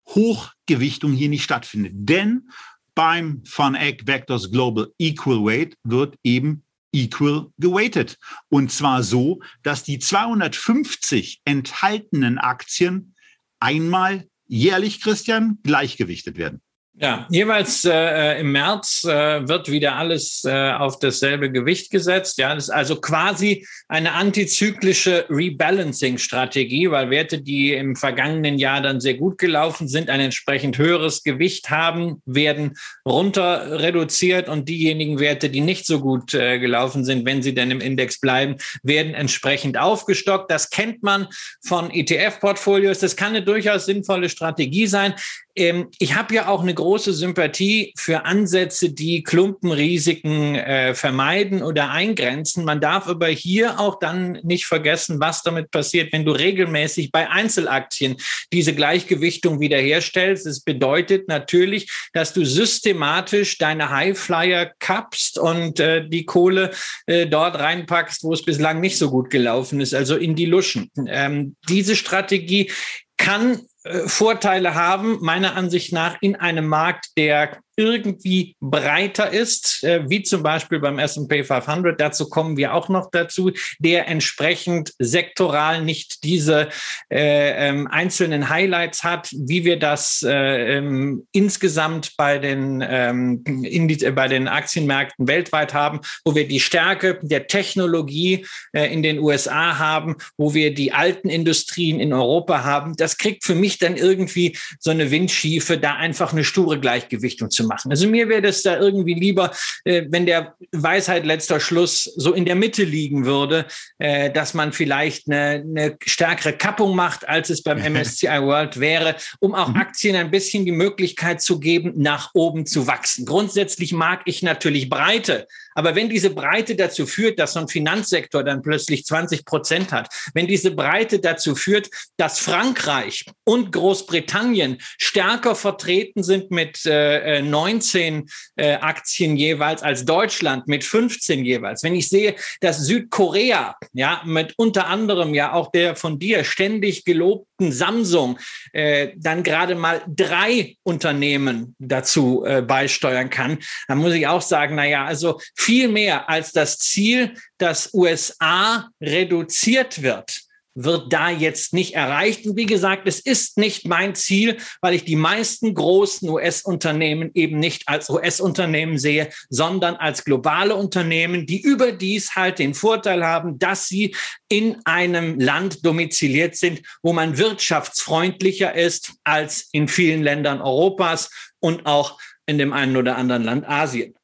[0.09, 1.93] Hochgewichtung hier nicht stattfindet.
[1.95, 2.51] Denn
[2.95, 6.65] beim FunEgg Vectors Global Equal Weight wird eben
[6.95, 8.17] equal geweighted.
[8.49, 13.15] Und zwar so, dass die 250 enthaltenen Aktien
[13.61, 16.63] einmal jährlich, Christian, gleichgewichtet werden.
[16.97, 22.39] Ja, jeweils äh, im März äh, wird wieder alles äh, auf dasselbe Gewicht gesetzt.
[22.39, 29.01] Ja, das ist also quasi eine antizyklische Rebalancing-Strategie, weil Werte, die im vergangenen Jahr dann
[29.01, 35.51] sehr gut gelaufen sind, ein entsprechend höheres Gewicht haben, werden runter reduziert und diejenigen Werte,
[35.51, 38.55] die nicht so gut äh, gelaufen sind, wenn sie denn im Index bleiben,
[38.85, 40.49] werden entsprechend aufgestockt.
[40.49, 41.27] Das kennt man
[41.67, 43.01] von ETF-Portfolios.
[43.01, 45.15] Das kann eine durchaus sinnvolle Strategie sein.
[45.57, 51.91] Ähm, ich habe ja auch eine große Sympathie für Ansätze, die Klumpenrisiken äh, vermeiden oder
[51.91, 52.65] eingrenzen.
[52.65, 57.29] Man darf aber hier auch dann nicht vergessen, was damit passiert, wenn du regelmäßig bei
[57.31, 58.17] Einzelaktien
[58.53, 60.47] diese Gleichgewichtung wiederherstellst.
[60.47, 66.71] Es bedeutet natürlich, dass du systematisch deine Highflyer kappst und äh, die Kohle
[67.07, 70.91] äh, dort reinpackst, wo es bislang nicht so gut gelaufen ist, also in die Luschen.
[71.07, 72.71] Ähm, diese Strategie
[73.17, 73.61] kann
[74.07, 80.43] Vorteile haben, meiner Ansicht nach, in einem Markt, der irgendwie breiter ist, äh, wie zum
[80.43, 82.01] Beispiel beim S&P 500.
[82.01, 86.69] Dazu kommen wir auch noch dazu, der entsprechend sektoral nicht diese
[87.11, 94.11] äh, ähm, einzelnen Highlights hat, wie wir das äh, ähm, insgesamt bei den, ähm, die,
[94.11, 99.79] bei den Aktienmärkten weltweit haben, wo wir die Stärke der Technologie äh, in den USA
[99.79, 102.95] haben, wo wir die alten Industrien in Europa haben.
[102.97, 107.64] Das kriegt für mich dann irgendwie so eine Windschiefe, da einfach eine sture Gleichgewichtung zu
[107.65, 107.91] machen.
[107.91, 109.51] Also mir wäre das da irgendwie lieber,
[109.85, 113.67] äh, wenn der Weisheit letzter Schluss so in der Mitte liegen würde,
[113.99, 119.17] äh, dass man vielleicht eine, eine stärkere Kappung macht, als es beim MSCI World wäre,
[119.41, 119.77] um auch mhm.
[119.77, 123.27] Aktien ein bisschen die Möglichkeit zu geben, nach oben zu wachsen.
[123.27, 128.45] Grundsätzlich mag ich natürlich Breite, aber wenn diese Breite dazu führt, dass so ein Finanzsektor
[128.45, 135.55] dann plötzlich 20 Prozent hat, wenn diese Breite dazu führt, dass Frankreich und Großbritannien stärker
[135.55, 141.83] vertreten sind mit äh, 19 äh, Aktien jeweils als Deutschland mit 15 jeweils.
[141.83, 147.05] Wenn ich sehe, dass Südkorea, ja, mit unter anderem ja auch der von dir ständig
[147.05, 148.39] gelobten Samsung,
[148.73, 154.75] äh, dann gerade mal drei Unternehmen dazu äh, beisteuern kann, dann muss ich auch sagen,
[154.75, 160.44] na ja, also viel mehr als das Ziel, dass USA reduziert wird
[160.75, 162.47] wird da jetzt nicht erreicht.
[162.47, 167.59] Und wie gesagt, es ist nicht mein Ziel, weil ich die meisten großen US-Unternehmen eben
[167.59, 173.89] nicht als US-Unternehmen sehe, sondern als globale Unternehmen, die überdies halt den Vorteil haben, dass
[173.89, 174.15] sie
[174.49, 181.87] in einem Land domiziliert sind, wo man wirtschaftsfreundlicher ist als in vielen Ländern Europas und
[181.87, 184.15] auch in dem einen oder anderen Land Asien.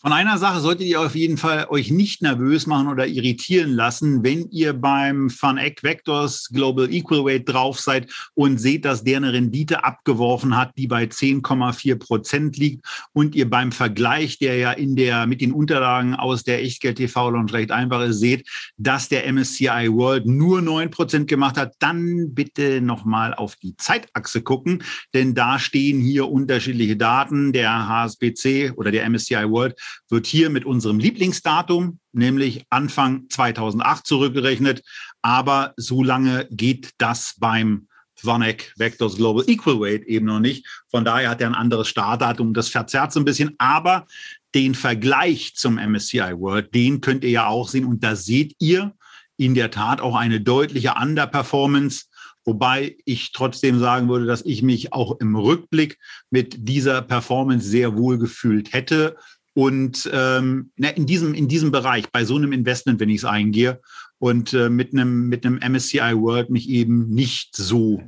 [0.00, 4.22] Von einer Sache solltet ihr auf jeden Fall euch nicht nervös machen oder irritieren lassen,
[4.22, 9.32] wenn ihr beim FunEck Vectors Global Equal Weight drauf seid und seht, dass der eine
[9.32, 14.94] Rendite abgeworfen hat, die bei 10,4 Prozent liegt und ihr beim Vergleich, der ja in
[14.94, 19.26] der, mit den Unterlagen aus der Echtgeld TV und recht einfach ist, seht, dass der
[19.32, 25.34] MSCI World nur 9 Prozent gemacht hat, dann bitte nochmal auf die Zeitachse gucken, denn
[25.34, 27.52] da stehen hier unterschiedliche Daten.
[27.52, 29.74] Der HSBC oder der MSCI World
[30.08, 34.82] wird hier mit unserem Lieblingsdatum, nämlich Anfang 2008 zurückgerechnet.
[35.22, 37.88] Aber so lange geht das beim
[38.22, 40.66] Vanek Vectors Global Equal Weight eben noch nicht.
[40.90, 42.54] Von daher hat er ein anderes Startdatum.
[42.54, 43.54] Das verzerrt so ein bisschen.
[43.58, 44.06] Aber
[44.54, 47.84] den Vergleich zum MSCI World, den könnt ihr ja auch sehen.
[47.84, 48.94] Und da seht ihr
[49.36, 52.06] in der Tat auch eine deutliche Underperformance.
[52.44, 55.98] Wobei ich trotzdem sagen würde, dass ich mich auch im Rückblick
[56.30, 59.16] mit dieser Performance sehr wohl gefühlt hätte.
[59.58, 63.80] Und ähm, in, diesem, in diesem Bereich, bei so einem Investment, wenn ich es eingehe
[64.20, 68.00] und äh, mit, einem, mit einem MSCI World mich eben nicht so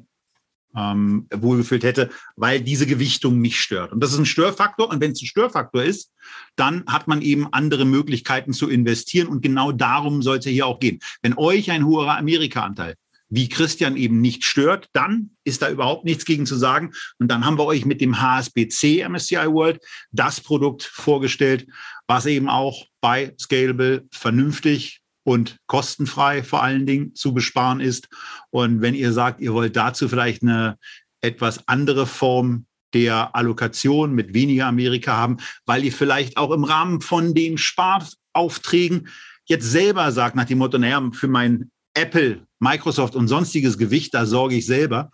[0.77, 3.91] ähm, wohlgefühlt hätte, weil diese Gewichtung mich stört.
[3.91, 4.91] Und das ist ein Störfaktor.
[4.91, 6.13] Und wenn es ein Störfaktor ist,
[6.55, 9.27] dann hat man eben andere Möglichkeiten zu investieren.
[9.27, 11.01] Und genau darum soll es ja hier auch gehen.
[11.21, 12.95] Wenn euch ein hoher Amerika-Anteil
[13.31, 16.93] wie Christian eben nicht stört, dann ist da überhaupt nichts gegen zu sagen.
[17.19, 21.67] Und dann haben wir euch mit dem HSBC MSCI World das Produkt vorgestellt,
[22.07, 28.09] was eben auch bei Scalable vernünftig und kostenfrei vor allen Dingen zu besparen ist.
[28.51, 30.77] Und wenn ihr sagt, ihr wollt dazu vielleicht eine
[31.21, 37.01] etwas andere Form der Allokation mit weniger Amerika haben, weil ihr vielleicht auch im Rahmen
[37.01, 39.09] von den Sparaufträgen
[39.45, 44.27] jetzt selber sagt nach dem Motto, naja, für mein Apple, Microsoft und sonstiges Gewicht, da
[44.27, 45.11] sorge ich selber,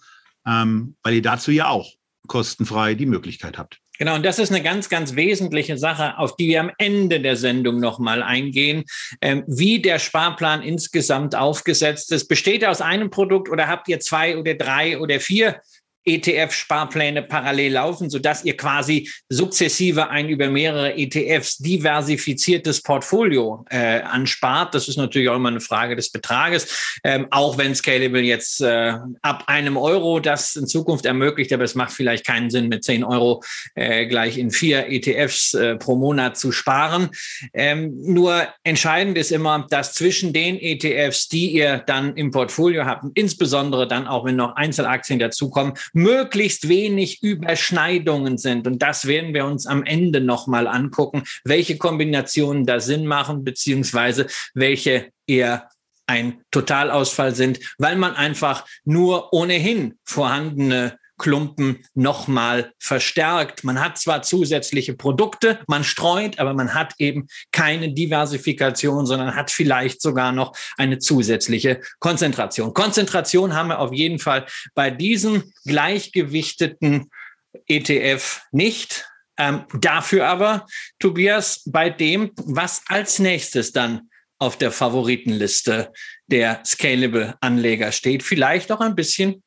[0.46, 1.90] ähm, weil ihr dazu ja auch
[2.26, 3.78] kostenfrei die Möglichkeit habt.
[3.98, 7.36] Genau, und das ist eine ganz, ganz wesentliche Sache, auf die wir am Ende der
[7.36, 8.84] Sendung nochmal eingehen,
[9.22, 12.28] ähm, wie der Sparplan insgesamt aufgesetzt ist.
[12.28, 15.60] Besteht er aus einem Produkt oder habt ihr zwei oder drei oder vier
[16.06, 24.74] ETF-Sparpläne parallel laufen, sodass ihr quasi sukzessive ein über mehrere ETFs diversifiziertes Portfolio äh, anspart.
[24.74, 28.94] Das ist natürlich auch immer eine Frage des Betrages, ähm, auch wenn Scalable jetzt äh,
[29.22, 33.04] ab einem Euro das in Zukunft ermöglicht, aber es macht vielleicht keinen Sinn, mit 10
[33.04, 33.42] Euro
[33.74, 37.10] äh, gleich in vier ETFs äh, pro Monat zu sparen.
[37.52, 43.04] Ähm, nur entscheidend ist immer, dass zwischen den ETFs, die ihr dann im Portfolio habt,
[43.14, 48.66] insbesondere dann auch, wenn noch Einzelaktien dazukommen, möglichst wenig Überschneidungen sind.
[48.66, 54.26] Und das werden wir uns am Ende nochmal angucken, welche Kombinationen da Sinn machen, beziehungsweise
[54.52, 55.70] welche eher
[56.06, 63.64] ein Totalausfall sind, weil man einfach nur ohnehin vorhandene Klumpen nochmal verstärkt.
[63.64, 69.50] Man hat zwar zusätzliche Produkte, man streut, aber man hat eben keine Diversifikation, sondern hat
[69.50, 72.74] vielleicht sogar noch eine zusätzliche Konzentration.
[72.74, 77.11] Konzentration haben wir auf jeden Fall bei diesem gleichgewichteten
[77.66, 79.09] ETF nicht.
[79.38, 80.66] Ähm, dafür aber,
[80.98, 85.92] Tobias, bei dem, was als nächstes dann auf der Favoritenliste
[86.26, 89.42] der Scalable-Anleger steht, vielleicht auch ein bisschen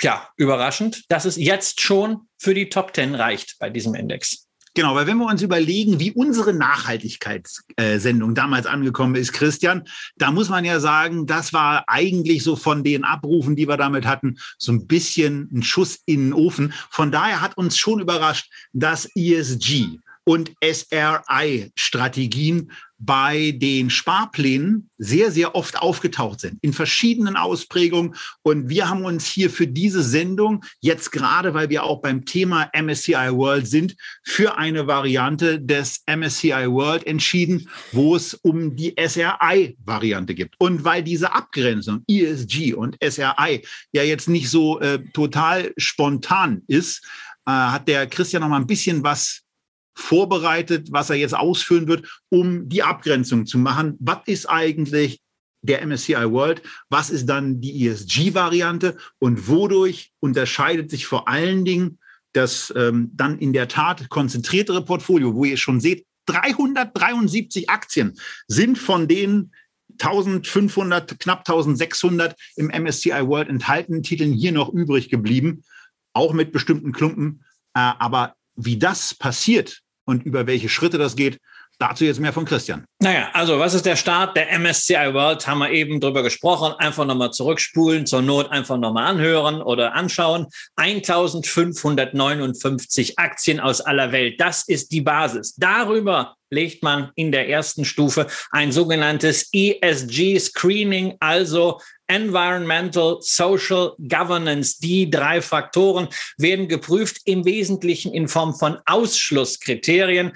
[0.00, 4.46] ja, überraschend, dass es jetzt schon für die Top 10 reicht bei diesem Index.
[4.76, 9.84] Genau, weil wenn wir uns überlegen, wie unsere Nachhaltigkeitssendung damals angekommen ist, Christian,
[10.16, 14.04] da muss man ja sagen, das war eigentlich so von den Abrufen, die wir damit
[14.04, 16.72] hatten, so ein bisschen ein Schuss in den Ofen.
[16.90, 25.54] Von daher hat uns schon überrascht, dass ESG und SRI-Strategien bei den Sparplänen sehr, sehr
[25.54, 28.14] oft aufgetaucht sind, in verschiedenen Ausprägungen.
[28.42, 32.70] Und wir haben uns hier für diese Sendung jetzt gerade, weil wir auch beim Thema
[32.72, 40.34] MSCI World sind, für eine Variante des MSCI World entschieden, wo es um die SRI-Variante
[40.34, 40.54] gibt.
[40.58, 47.04] Und weil diese Abgrenzung ESG und SRI ja jetzt nicht so äh, total spontan ist,
[47.46, 49.43] äh, hat der Christian noch mal ein bisschen was
[49.94, 53.96] vorbereitet, was er jetzt ausführen wird, um die Abgrenzung zu machen.
[54.00, 55.20] Was ist eigentlich
[55.62, 56.62] der MSCI World?
[56.90, 58.96] Was ist dann die ESG-Variante?
[59.18, 61.98] Und wodurch unterscheidet sich vor allen Dingen
[62.32, 68.18] das ähm, dann in der Tat konzentriertere Portfolio, wo ihr schon seht, 373 Aktien
[68.48, 69.52] sind von den
[70.00, 75.62] 1500, knapp 1600 im MSCI World enthaltenen Titeln hier noch übrig geblieben,
[76.12, 77.44] auch mit bestimmten Klumpen.
[77.74, 81.38] Äh, aber wie das passiert und über welche Schritte das geht,
[81.78, 82.84] Dazu jetzt mehr von Christian.
[83.00, 85.44] Naja, also was ist der Start der MSCI World?
[85.46, 86.72] Haben wir eben drüber gesprochen.
[86.78, 90.46] Einfach nochmal zurückspulen, zur Not einfach nochmal anhören oder anschauen.
[90.76, 94.40] 1559 Aktien aus aller Welt.
[94.40, 95.56] Das ist die Basis.
[95.56, 104.78] Darüber legt man in der ersten Stufe ein sogenanntes ESG-Screening, also Environmental, Social Governance.
[104.78, 106.08] Die drei Faktoren
[106.38, 110.32] werden geprüft, im Wesentlichen in Form von Ausschlusskriterien.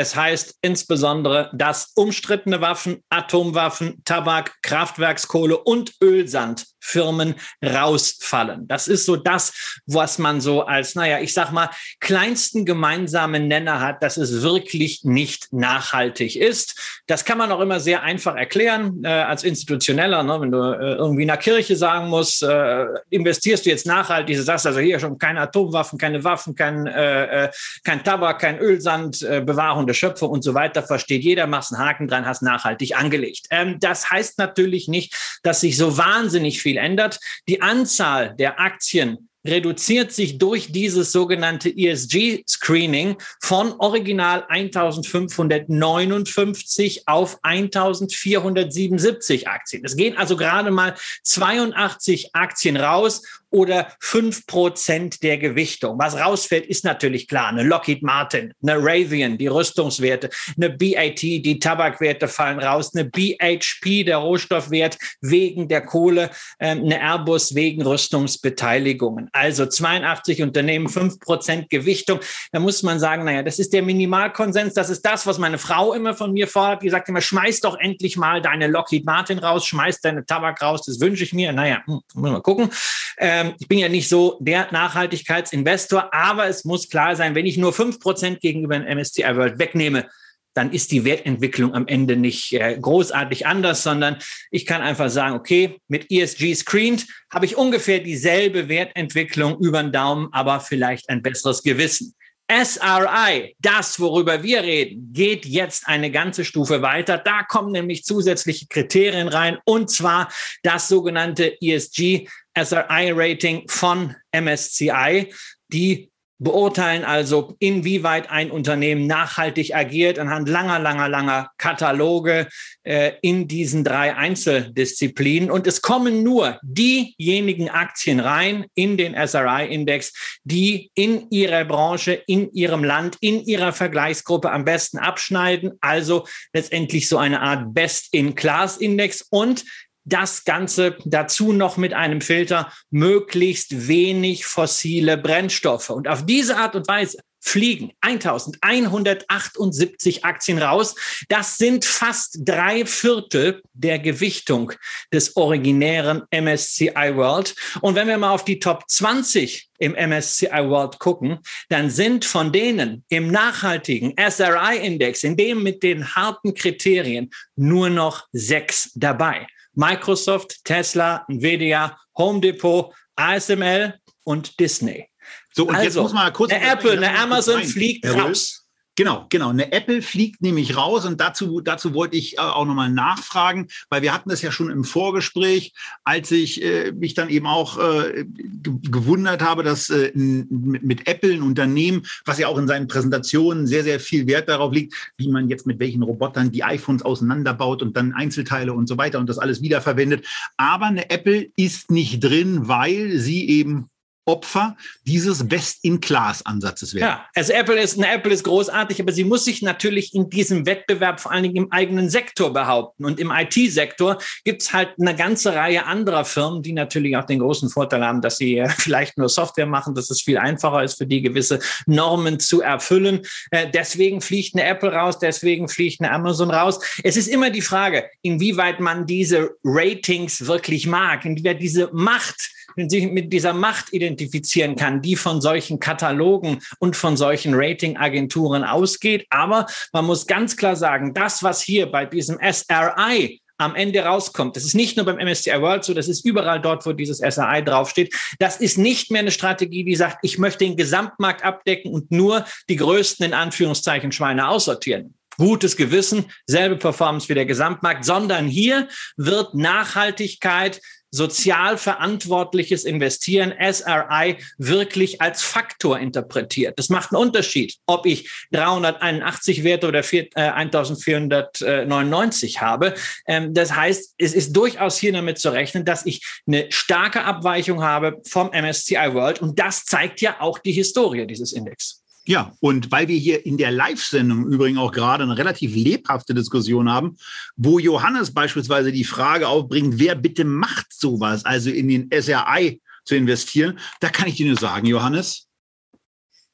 [0.00, 7.34] Es heißt insbesondere, dass umstrittene Waffen, Atomwaffen, Tabak, Kraftwerkskohle und Ölsand Firmen
[7.64, 8.66] rausfallen.
[8.66, 11.70] Das ist so das, was man so als, naja, ich sag mal,
[12.00, 17.02] kleinsten gemeinsamen Nenner hat, dass es wirklich nicht nachhaltig ist.
[17.06, 20.22] Das kann man auch immer sehr einfach erklären äh, als Institutioneller.
[20.22, 20.40] Ne?
[20.40, 24.42] Wenn du äh, irgendwie in der Kirche sagen musst, äh, investierst du jetzt nachhaltig, du
[24.42, 27.50] sagst also hier schon keine Atomwaffen, keine Waffen, kein, äh, äh
[27.84, 31.84] kein Tabak, kein Ölsand, äh, Bewahrung der Schöpfe und so weiter, versteht jeder, machst einen
[31.84, 33.46] Haken dran, hast nachhaltig angelegt.
[33.50, 37.18] Ähm, das heißt natürlich nicht, dass sich so wahnsinnig viel ändert.
[37.48, 49.48] Die Anzahl der Aktien reduziert sich durch dieses sogenannte ESG-Screening von original 1559 auf 1477
[49.48, 49.84] Aktien.
[49.84, 55.98] Es gehen also gerade mal 82 Aktien raus oder fünf Prozent der Gewichtung.
[55.98, 57.48] Was rausfällt, ist natürlich klar.
[57.48, 64.04] Eine Lockheed Martin, eine Raytheon, die Rüstungswerte, eine BAT, die Tabakwerte fallen raus, eine BHP,
[64.04, 66.30] der Rohstoffwert wegen der Kohle,
[66.60, 69.28] ähm, eine Airbus wegen Rüstungsbeteiligungen.
[69.32, 72.20] Also 82 Unternehmen, fünf Prozent Gewichtung.
[72.52, 74.74] Da muss man sagen, naja, das ist der Minimalkonsens.
[74.74, 76.82] Das ist das, was meine Frau immer von mir fordert.
[76.82, 80.82] Die sagt immer, schmeiß doch endlich mal deine Lockheed Martin raus, schmeiß deine Tabak raus.
[80.84, 81.52] Das wünsche ich mir.
[81.52, 82.70] Naja, hm, müssen wir mal gucken.
[83.18, 87.46] Ähm, ähm, ich bin ja nicht so der Nachhaltigkeitsinvestor, aber es muss klar sein, wenn
[87.46, 90.08] ich nur fünf Prozent gegenüber dem MSCI World wegnehme,
[90.54, 94.16] dann ist die Wertentwicklung am Ende nicht äh, großartig anders, sondern
[94.50, 99.92] ich kann einfach sagen, okay, mit ESG Screened habe ich ungefähr dieselbe Wertentwicklung über den
[99.92, 102.14] Daumen, aber vielleicht ein besseres Gewissen.
[102.50, 107.18] SRI, das, worüber wir reden, geht jetzt eine ganze Stufe weiter.
[107.18, 110.32] Da kommen nämlich zusätzliche Kriterien rein, und zwar
[110.62, 112.26] das sogenannte ESG
[112.64, 115.32] SRI-Rating von MSCI.
[115.68, 122.48] Die beurteilen also, inwieweit ein Unternehmen nachhaltig agiert anhand langer, langer, langer Kataloge
[122.84, 125.50] äh, in diesen drei Einzeldisziplinen.
[125.50, 132.52] Und es kommen nur diejenigen Aktien rein in den SRI-Index, die in ihrer Branche, in
[132.52, 135.72] ihrem Land, in ihrer Vergleichsgruppe am besten abschneiden.
[135.80, 139.26] Also letztendlich so eine Art Best-in-Class-Index.
[139.30, 139.64] Und
[140.08, 145.90] das Ganze dazu noch mit einem Filter möglichst wenig fossile Brennstoffe.
[145.90, 150.94] Und auf diese Art und Weise fliegen 1178 Aktien raus.
[151.28, 154.72] Das sind fast drei Viertel der Gewichtung
[155.12, 157.56] des originären MSCI World.
[157.80, 161.38] Und wenn wir mal auf die Top 20 im MSCI World gucken,
[161.68, 168.26] dann sind von denen im nachhaltigen SRI-Index, in dem mit den harten Kriterien, nur noch
[168.32, 169.46] sechs dabei.
[169.78, 175.08] Microsoft, Tesla, Nvidia, Home Depot, ASML und Disney.
[175.52, 176.52] So, und also, jetzt muss man kurz.
[176.52, 178.67] Eine Apple, eine Amazon fliegt raus.
[178.98, 179.50] Genau, genau.
[179.50, 184.02] Eine Apple fliegt nämlich raus und dazu, dazu wollte ich äh, auch nochmal nachfragen, weil
[184.02, 185.72] wir hatten das ja schon im Vorgespräch,
[186.02, 191.32] als ich äh, mich dann eben auch äh, gewundert habe, dass äh, mit, mit Apple
[191.34, 195.28] ein Unternehmen, was ja auch in seinen Präsentationen sehr, sehr viel Wert darauf liegt, wie
[195.28, 199.28] man jetzt mit welchen Robotern die iPhones auseinanderbaut und dann Einzelteile und so weiter und
[199.28, 200.26] das alles wiederverwendet.
[200.56, 203.90] Aber eine Apple ist nicht drin, weil sie eben
[204.28, 207.04] Opfer dieses Best-in-Class-Ansatzes werden.
[207.04, 211.20] Ja, also Apple ist, Apple ist großartig, aber sie muss sich natürlich in diesem Wettbewerb
[211.20, 213.04] vor allen Dingen im eigenen Sektor behaupten.
[213.04, 217.38] Und im IT-Sektor gibt es halt eine ganze Reihe anderer Firmen, die natürlich auch den
[217.38, 221.06] großen Vorteil haben, dass sie vielleicht nur Software machen, dass es viel einfacher ist für
[221.06, 223.22] die gewisse Normen zu erfüllen.
[223.50, 226.78] Äh, deswegen fliegt eine Apple raus, deswegen fliegt eine Amazon raus.
[227.02, 232.50] Es ist immer die Frage, inwieweit man diese Ratings wirklich mag, inwieweit diese Macht,
[232.86, 239.26] sich mit dieser Macht identifizieren kann, die von solchen Katalogen und von solchen Ratingagenturen ausgeht.
[239.30, 244.56] Aber man muss ganz klar sagen, das, was hier bei diesem SRI am Ende rauskommt.
[244.56, 247.62] Das ist nicht nur beim MSCI World so, das ist überall dort, wo dieses SRI
[247.64, 248.14] draufsteht.
[248.38, 252.44] Das ist nicht mehr eine Strategie, die sagt, ich möchte den Gesamtmarkt abdecken und nur
[252.68, 258.88] die größten in Anführungszeichen Schweine aussortieren gutes Gewissen, selbe Performance wie der Gesamtmarkt, sondern hier
[259.16, 260.80] wird Nachhaltigkeit,
[261.10, 266.78] sozial verantwortliches Investieren, SRI, wirklich als Faktor interpretiert.
[266.78, 272.94] Das macht einen Unterschied, ob ich 381 Werte oder 1499 äh, habe.
[273.26, 277.82] Ähm, das heißt, es ist durchaus hier damit zu rechnen, dass ich eine starke Abweichung
[277.82, 279.40] habe vom MSCI World.
[279.40, 282.02] Und das zeigt ja auch die Historie dieses Index.
[282.28, 286.90] Ja, und weil wir hier in der Live-Sendung übrigens auch gerade eine relativ lebhafte Diskussion
[286.90, 287.16] haben,
[287.56, 293.16] wo Johannes beispielsweise die Frage aufbringt, wer bitte macht sowas, also in den SRI zu
[293.16, 295.46] investieren, da kann ich dir nur sagen, Johannes,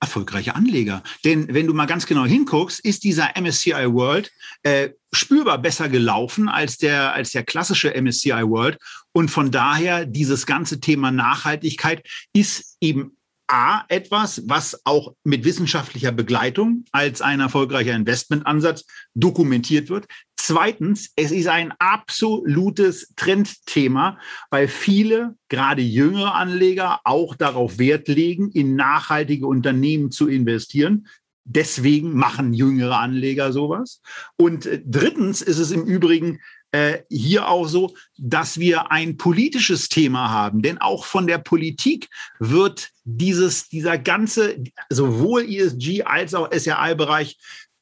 [0.00, 1.02] erfolgreiche Anleger.
[1.24, 4.30] Denn wenn du mal ganz genau hinguckst, ist dieser MSCI World
[4.62, 8.78] äh, spürbar besser gelaufen als der, als der klassische MSCI World.
[9.10, 13.16] Und von daher, dieses ganze Thema Nachhaltigkeit ist eben
[13.46, 20.06] A, etwas, was auch mit wissenschaftlicher Begleitung als ein erfolgreicher Investmentansatz dokumentiert wird.
[20.36, 24.18] Zweitens, es ist ein absolutes Trendthema,
[24.50, 31.06] weil viele, gerade jüngere Anleger, auch darauf Wert legen, in nachhaltige Unternehmen zu investieren.
[31.44, 34.00] Deswegen machen jüngere Anleger sowas.
[34.36, 36.40] Und äh, drittens ist es im Übrigen
[36.74, 40.60] äh, hier auch so, dass wir ein politisches Thema haben.
[40.60, 42.08] Denn auch von der Politik
[42.40, 44.56] wird dieses, dieser ganze,
[44.88, 47.38] sowohl ESG als auch SRI-Bereich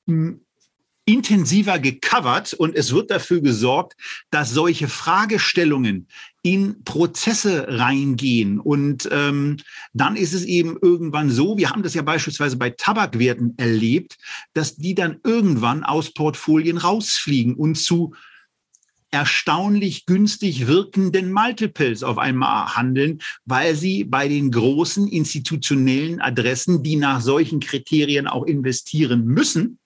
[0.07, 0.45] hm,
[1.07, 3.95] intensiver gecovert und es wird dafür gesorgt,
[4.31, 6.07] dass solche Fragestellungen
[6.43, 8.61] in Prozesse reingehen.
[8.61, 9.57] Und ähm,
[9.95, 14.19] dann ist es eben irgendwann so, wir haben das ja beispielsweise bei Tabakwerten erlebt,
[14.53, 18.13] dass die dann irgendwann aus Portfolien rausfliegen und zu
[19.13, 26.97] erstaunlich günstig wirkenden Multiples auf einmal handeln, weil sie bei den großen institutionellen Adressen, die
[26.97, 29.79] nach solchen Kriterien auch investieren müssen,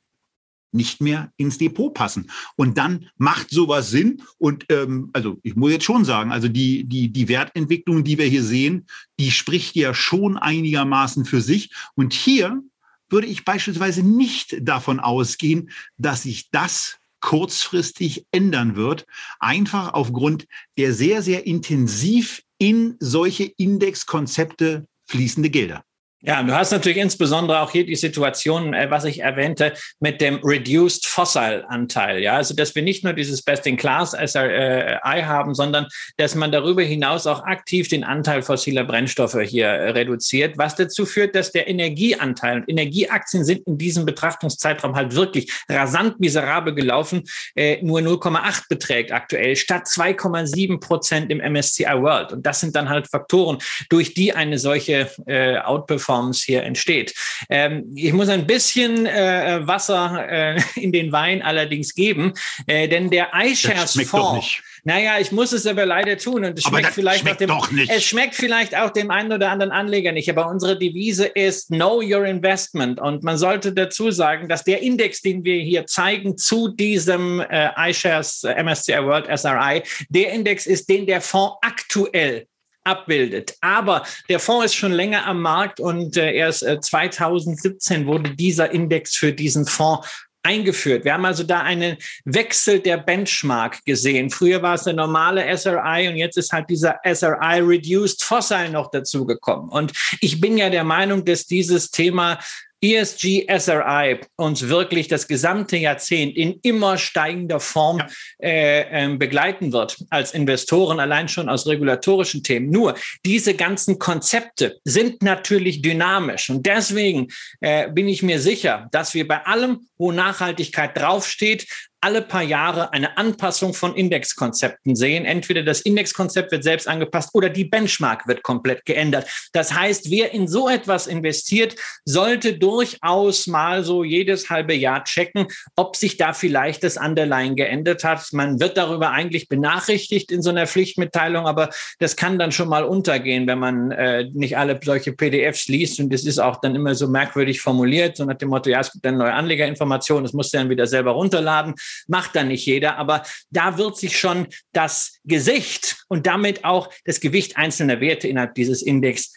[0.72, 2.31] nicht mehr ins Depot passen.
[2.57, 4.22] Und dann macht sowas Sinn.
[4.39, 8.27] Und ähm, also ich muss jetzt schon sagen, also die, die, die Wertentwicklung, die wir
[8.27, 8.87] hier sehen,
[9.18, 11.72] die spricht ja schon einigermaßen für sich.
[11.95, 12.62] Und hier
[13.09, 19.06] würde ich beispielsweise nicht davon ausgehen, dass sich das kurzfristig ändern wird,
[19.38, 20.46] einfach aufgrund
[20.76, 25.86] der sehr, sehr intensiv in solche Indexkonzepte fließende Gelder.
[26.29, 30.41] Ja, du hast natürlich insbesondere auch hier die Situation, äh, was ich erwähnte, mit dem
[30.43, 32.20] Reduced Fossil Anteil.
[32.20, 36.51] Ja, also dass wir nicht nur dieses Best in Class SRI haben, sondern dass man
[36.51, 41.53] darüber hinaus auch aktiv den Anteil fossiler Brennstoffe hier äh, reduziert, was dazu führt, dass
[41.53, 47.22] der Energieanteil und Energieaktien sind in diesem Betrachtungszeitraum halt wirklich rasant miserabel gelaufen,
[47.55, 52.33] äh, nur 0,8 beträgt aktuell statt 2,7 Prozent im MSCI World.
[52.33, 53.59] Und das sind dann halt Faktoren,
[53.91, 57.14] durch die eine solche äh, Outperformance Performance hier entsteht.
[57.48, 62.32] Ähm, ich muss ein bisschen äh, Wasser äh, in den Wein allerdings geben,
[62.66, 64.62] äh, denn der iShares Fonds.
[64.84, 67.50] Naja, ich muss es aber leider tun und es schmeckt vielleicht schmeckt dem,
[67.88, 70.30] es schmeckt vielleicht auch dem einen oder anderen Anleger nicht.
[70.30, 75.22] Aber unsere Devise ist Know Your Investment und man sollte dazu sagen, dass der Index,
[75.22, 81.06] den wir hier zeigen zu diesem äh, iShares MSCI World SRI, der Index ist, den
[81.06, 82.46] der Fonds aktuell
[82.87, 83.55] abbildet.
[83.61, 88.70] Aber der Fonds ist schon länger am Markt und äh, erst äh, 2017 wurde dieser
[88.70, 90.07] Index für diesen Fonds
[90.47, 91.05] eingeführt.
[91.05, 94.30] Wir haben also da einen Wechsel der Benchmark gesehen.
[94.30, 98.91] Früher war es der normale SRI und jetzt ist halt dieser SRI Reduced Fossil noch
[98.93, 99.68] dazugekommen.
[99.68, 102.39] Und ich bin ja der Meinung, dass dieses Thema
[102.83, 108.09] ESG SRI uns wirklich das gesamte Jahrzehnt in immer steigender Form ja.
[108.43, 112.70] äh, äh, begleiten wird als Investoren, allein schon aus regulatorischen Themen.
[112.70, 117.29] Nur diese ganzen Konzepte sind natürlich dynamisch und deswegen
[117.61, 121.66] äh, bin ich mir sicher, dass wir bei allem, wo Nachhaltigkeit draufsteht,
[122.01, 125.24] alle paar Jahre eine Anpassung von Indexkonzepten sehen.
[125.24, 129.28] Entweder das Indexkonzept wird selbst angepasst oder die Benchmark wird komplett geändert.
[129.53, 131.74] Das heißt, wer in so etwas investiert,
[132.05, 138.05] sollte durchaus mal so jedes halbe Jahr checken, ob sich da vielleicht das Underline geändert
[138.05, 138.32] hat.
[138.32, 142.84] Man wird darüber eigentlich benachrichtigt in so einer Pflichtmitteilung, aber das kann dann schon mal
[142.84, 146.94] untergehen, wenn man äh, nicht alle solche PDFs liest und das ist auch dann immer
[146.94, 150.53] so merkwürdig formuliert, so nach dem Motto, ja, es gibt eine neue Anlegerinformation, das musst
[150.53, 151.74] du dann wieder selber runterladen
[152.07, 157.20] macht dann nicht jeder, aber da wird sich schon das Gesicht und damit auch das
[157.20, 159.34] Gewicht einzelner Werte innerhalb dieses Index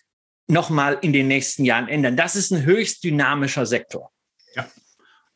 [0.47, 2.17] nochmal in den nächsten Jahren ändern.
[2.17, 4.11] Das ist ein höchst dynamischer Sektor.
[4.55, 4.67] Ja.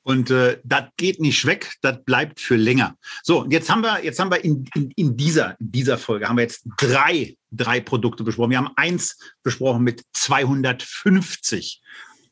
[0.01, 2.97] Und äh, das geht nicht weg, das bleibt für länger.
[3.21, 6.35] So, jetzt haben wir, jetzt haben wir in, in, in, dieser, in dieser Folge haben
[6.35, 8.51] wir jetzt drei, drei Produkte besprochen.
[8.51, 11.81] Wir haben eins besprochen mit 250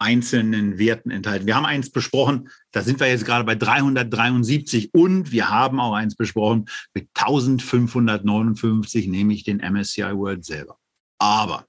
[0.02, 1.46] einzelnen Werten enthalten.
[1.46, 5.94] Wir haben eins besprochen, da sind wir jetzt gerade bei 373 und wir haben auch
[5.94, 10.78] eins besprochen mit 1559, nämlich den MSCI World selber.
[11.20, 11.68] Aber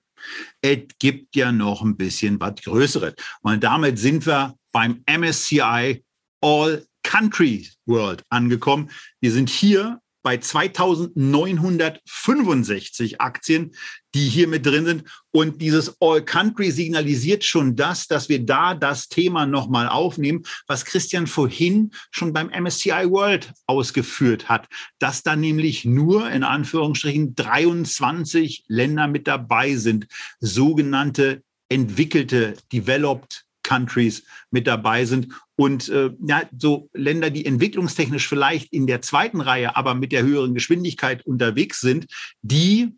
[0.60, 3.14] es gibt ja noch ein bisschen was Größeres.
[3.42, 6.02] Und damit sind wir beim MSCI
[6.40, 8.90] All Country World angekommen.
[9.20, 13.72] Wir sind hier bei 2965 Aktien,
[14.14, 15.04] die hier mit drin sind.
[15.30, 20.84] Und dieses All Country signalisiert schon das, dass wir da das Thema nochmal aufnehmen, was
[20.84, 24.68] Christian vorhin schon beim MSCI World ausgeführt hat,
[24.98, 30.06] dass da nämlich nur in Anführungsstrichen 23 Länder mit dabei sind,
[30.40, 38.72] sogenannte entwickelte, developed Countries mit dabei sind und äh, ja, so Länder, die entwicklungstechnisch vielleicht
[38.72, 42.06] in der zweiten Reihe, aber mit der höheren Geschwindigkeit unterwegs sind,
[42.42, 42.96] die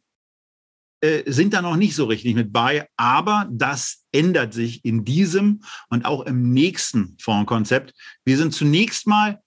[1.01, 2.89] äh, sind da noch nicht so richtig mit bei.
[2.97, 7.93] Aber das ändert sich in diesem und auch im nächsten Fondskonzept.
[8.25, 9.41] Wir sind zunächst mal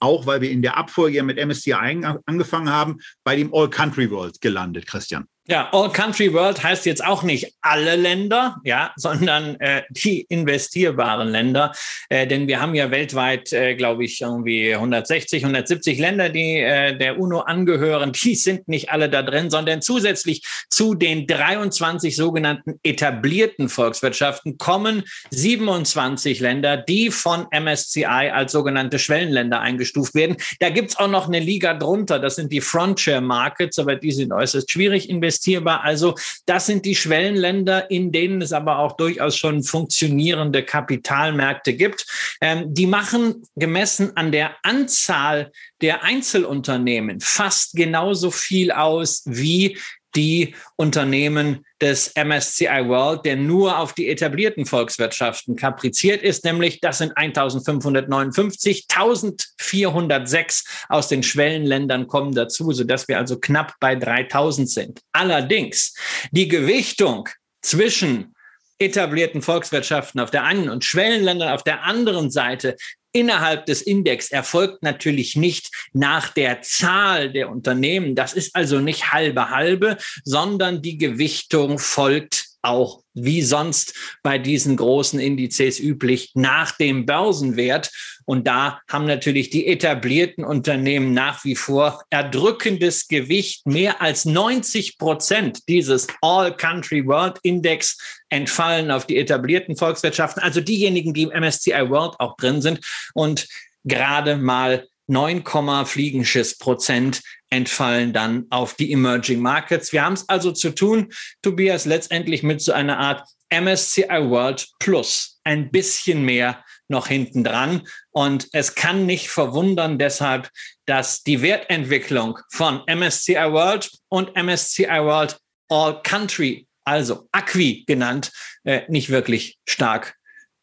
[0.00, 4.40] auch weil wir in der Abfolge mit MSCI angefangen haben, bei dem All Country World
[4.40, 5.26] gelandet, Christian.
[5.50, 11.28] Ja, All Country World heißt jetzt auch nicht alle Länder, ja, sondern äh, die investierbaren
[11.28, 11.72] Länder.
[12.10, 16.98] Äh, denn wir haben ja weltweit, äh, glaube ich, irgendwie 160, 170 Länder, die äh,
[16.98, 18.12] der UNO angehören.
[18.12, 25.02] Die sind nicht alle da drin, sondern zusätzlich zu den 23 sogenannten etablierten Volkswirtschaften kommen
[25.30, 30.36] 27 Länder, die von MSCI als sogenannte Schwellenländer eingestuft werden.
[30.60, 32.18] Da gibt's auch noch eine Liga drunter.
[32.18, 35.84] Das sind die Frontier Markets, aber die sind äußerst schwierig investiert investierbar.
[35.84, 36.14] Also
[36.46, 42.06] das sind die Schwellenländer, in denen es aber auch durchaus schon funktionierende Kapitalmärkte gibt.
[42.40, 49.78] Ähm, die machen gemessen an der Anzahl der Einzelunternehmen fast genauso viel aus wie
[50.14, 56.98] die Unternehmen des MSCI World, der nur auf die etablierten Volkswirtschaften kapriziert ist, nämlich das
[56.98, 65.00] sind 1559, 1406 aus den Schwellenländern kommen dazu, sodass wir also knapp bei 3000 sind.
[65.12, 65.94] Allerdings
[66.32, 67.28] die Gewichtung
[67.62, 68.34] zwischen
[68.78, 72.76] etablierten Volkswirtschaften auf der einen und Schwellenländern auf der anderen Seite
[73.12, 78.14] innerhalb des Index erfolgt natürlich nicht nach der Zahl der Unternehmen.
[78.14, 84.76] Das ist also nicht halbe halbe, sondern die Gewichtung folgt auch wie sonst bei diesen
[84.76, 87.90] großen Indizes üblich nach dem Börsenwert.
[88.24, 93.66] Und da haben natürlich die etablierten Unternehmen nach wie vor erdrückendes Gewicht.
[93.66, 97.96] Mehr als 90 Prozent dieses All Country World Index
[98.28, 102.80] entfallen auf die etablierten Volkswirtschaften, also diejenigen, die im MSCI World auch drin sind.
[103.14, 103.48] Und
[103.84, 105.42] gerade mal 9,
[105.84, 109.92] Fliegenschiss Prozent entfallen dann auf die Emerging Markets.
[109.92, 115.40] Wir haben es also zu tun, Tobias, letztendlich mit so einer Art MSCI World Plus.
[115.44, 117.86] Ein bisschen mehr noch hinten dran.
[118.10, 120.50] Und es kann nicht verwundern deshalb,
[120.86, 125.38] dass die Wertentwicklung von MSCI World und MSCI World
[125.70, 128.32] All Country, also Acqui genannt,
[128.64, 130.16] äh, nicht wirklich stark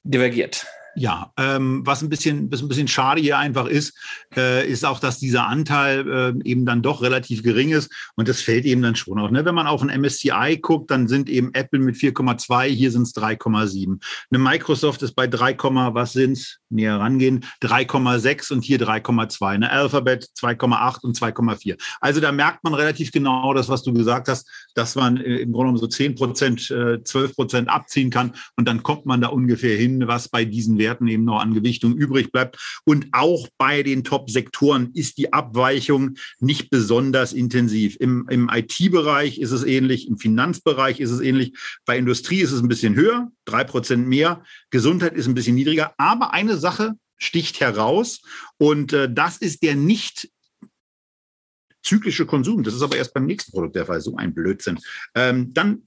[0.04, 0.66] divergiert.
[0.98, 3.98] Ja, ähm, was ein bisschen, was ein bisschen schade hier einfach ist,
[4.36, 8.40] äh, ist auch, dass dieser Anteil äh, eben dann doch relativ gering ist und das
[8.40, 9.30] fällt eben dann schon auch.
[9.30, 9.44] Ne?
[9.44, 13.14] Wenn man auf ein MSCI guckt, dann sind eben Apple mit 4,2, hier sind es
[13.14, 14.00] 3,7.
[14.32, 15.58] Eine Microsoft ist bei 3,
[15.94, 16.60] was sind's?
[16.70, 19.48] Näher rangehen, 3,6 und hier 3,2.
[19.48, 21.78] Eine Alphabet 2,8 und 2,4.
[22.02, 25.52] Also da merkt man relativ genau das, was du gesagt hast, dass man äh, im
[25.52, 29.28] Grunde genommen so 10 Prozent, äh, 12 Prozent abziehen kann und dann kommt man da
[29.28, 32.58] ungefähr hin, was bei diesen Werten eben noch an Gewichtung übrig bleibt.
[32.86, 37.98] Und auch bei den Top-Sektoren ist die Abweichung nicht besonders intensiv.
[38.00, 41.54] Im, im IT-Bereich ist es ähnlich, im Finanzbereich ist es ähnlich,
[41.86, 45.94] bei Industrie ist es ein bisschen höher, drei Prozent mehr, Gesundheit ist ein bisschen niedriger.
[45.98, 48.22] Aber eine Sache sticht heraus
[48.58, 50.30] und äh, das ist der nicht
[51.86, 52.64] zyklische Konsum.
[52.64, 54.02] Das ist aber erst beim nächsten Produkt der Fall.
[54.02, 54.80] So ein Blödsinn.
[55.14, 55.84] Ähm, dann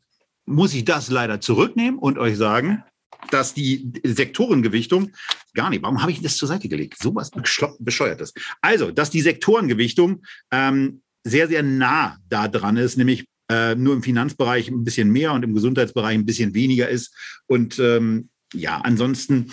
[0.46, 2.84] muss ich das leider zurücknehmen und euch sagen,
[3.30, 5.12] dass die Sektorengewichtung
[5.54, 5.82] gar nicht.
[5.82, 6.98] Warum habe ich das zur Seite gelegt?
[7.02, 7.30] So was
[7.78, 8.32] bescheuertes.
[8.60, 14.02] Also, dass die Sektorengewichtung ähm, sehr, sehr nah da dran ist, nämlich äh, nur im
[14.02, 17.14] Finanzbereich ein bisschen mehr und im Gesundheitsbereich ein bisschen weniger ist.
[17.46, 19.50] Und ähm, ja, ansonsten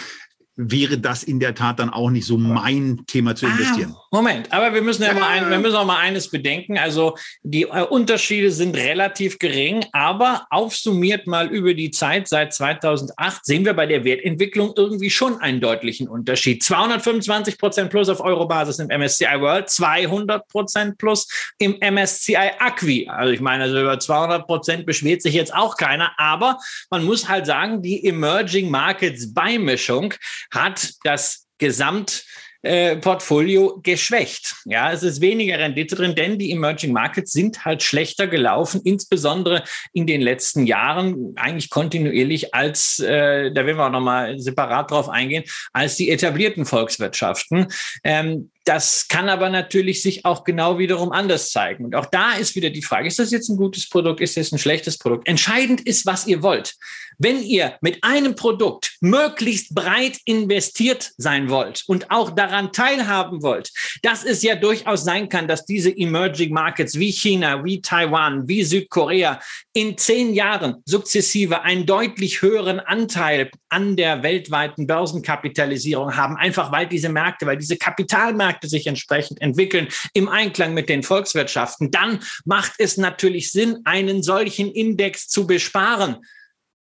[0.58, 3.94] wäre das in der Tat dann auch nicht so mein Thema zu investieren.
[3.96, 6.78] Ah, Moment, aber wir müssen ja mal ein, wir müssen auch mal eines bedenken.
[6.78, 13.46] Also die äh, Unterschiede sind relativ gering, aber aufsummiert mal über die Zeit seit 2008
[13.46, 16.64] sehen wir bei der Wertentwicklung irgendwie schon einen deutlichen Unterschied.
[16.64, 21.28] 225 Prozent plus auf Eurobasis im MSCI World, 200 Prozent plus
[21.58, 23.10] im MSCI Acqui.
[23.10, 27.28] Also ich meine, also über 200 Prozent beschwert sich jetzt auch keiner, aber man muss
[27.28, 30.14] halt sagen, die Emerging Markets Beimischung
[30.52, 32.26] hat das Gesamt
[32.66, 34.56] äh, Portfolio geschwächt.
[34.66, 39.64] Ja, es ist weniger Rendite drin, denn die Emerging Markets sind halt schlechter gelaufen, insbesondere
[39.94, 45.10] in den letzten Jahren, eigentlich kontinuierlich als, äh, da werden wir auch nochmal separat drauf
[45.10, 45.44] eingehen,
[45.74, 47.68] als die etablierten Volkswirtschaften.
[48.04, 51.86] Ähm, das kann aber natürlich sich auch genau wiederum anders zeigen.
[51.86, 54.52] Und auch da ist wieder die Frage, ist das jetzt ein gutes Produkt, ist das
[54.52, 55.28] ein schlechtes Produkt?
[55.28, 56.76] Entscheidend ist, was ihr wollt.
[57.18, 63.72] Wenn ihr mit einem Produkt möglichst breit investiert sein wollt und auch daran teilhaben wollt,
[64.02, 68.64] dass es ja durchaus sein kann, dass diese Emerging Markets wie China, wie Taiwan, wie
[68.64, 69.40] Südkorea
[69.74, 76.88] in zehn Jahren sukzessive einen deutlich höheren Anteil an der weltweiten Börsenkapitalisierung haben, einfach weil
[76.88, 82.76] diese Märkte, weil diese Kapitalmärkte sich entsprechend entwickeln im Einklang mit den Volkswirtschaften, dann macht
[82.78, 86.26] es natürlich Sinn, einen solchen Index zu besparen.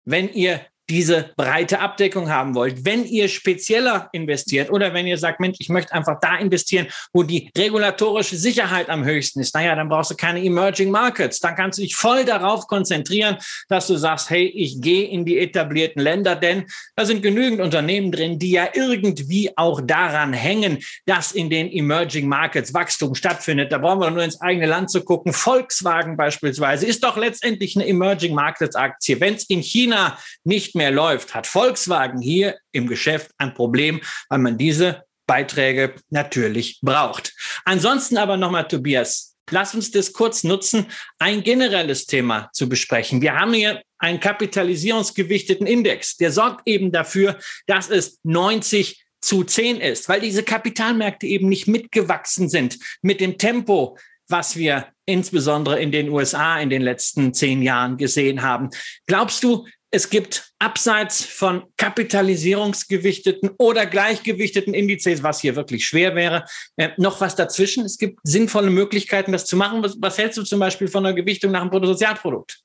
[0.04, 5.40] Wenn ihr diese breite Abdeckung haben wollt, wenn ihr spezieller investiert oder wenn ihr sagt,
[5.40, 9.88] Mensch, ich möchte einfach da investieren, wo die regulatorische Sicherheit am höchsten ist, naja, dann
[9.88, 11.40] brauchst du keine Emerging Markets.
[11.40, 13.36] Dann kannst du dich voll darauf konzentrieren,
[13.68, 18.12] dass du sagst, hey, ich gehe in die etablierten Länder, denn da sind genügend Unternehmen
[18.12, 23.72] drin, die ja irgendwie auch daran hängen, dass in den Emerging Markets Wachstum stattfindet.
[23.72, 25.32] Da brauchen wir nur ins eigene Land zu gucken.
[25.32, 29.20] Volkswagen beispielsweise ist doch letztendlich eine Emerging Markets Aktie.
[29.20, 34.38] Wenn es in China nicht mehr läuft, hat Volkswagen hier im Geschäft ein Problem, weil
[34.38, 37.34] man diese Beiträge natürlich braucht.
[37.64, 40.86] Ansonsten aber nochmal, Tobias, lass uns das kurz nutzen,
[41.18, 43.22] ein generelles Thema zu besprechen.
[43.22, 49.80] Wir haben hier einen kapitalisierungsgewichteten Index, der sorgt eben dafür, dass es 90 zu 10
[49.80, 53.98] ist, weil diese Kapitalmärkte eben nicht mitgewachsen sind mit dem Tempo,
[54.28, 58.70] was wir insbesondere in den USA in den letzten zehn Jahren gesehen haben.
[59.06, 59.66] Glaubst du,
[59.96, 66.44] es gibt abseits von kapitalisierungsgewichteten oder gleichgewichteten Indizes, was hier wirklich schwer wäre,
[66.76, 67.82] äh, noch was dazwischen.
[67.86, 69.82] Es gibt sinnvolle Möglichkeiten, das zu machen.
[69.82, 72.60] Was, was hältst du zum Beispiel von der Gewichtung nach dem Bruttosozialprodukt?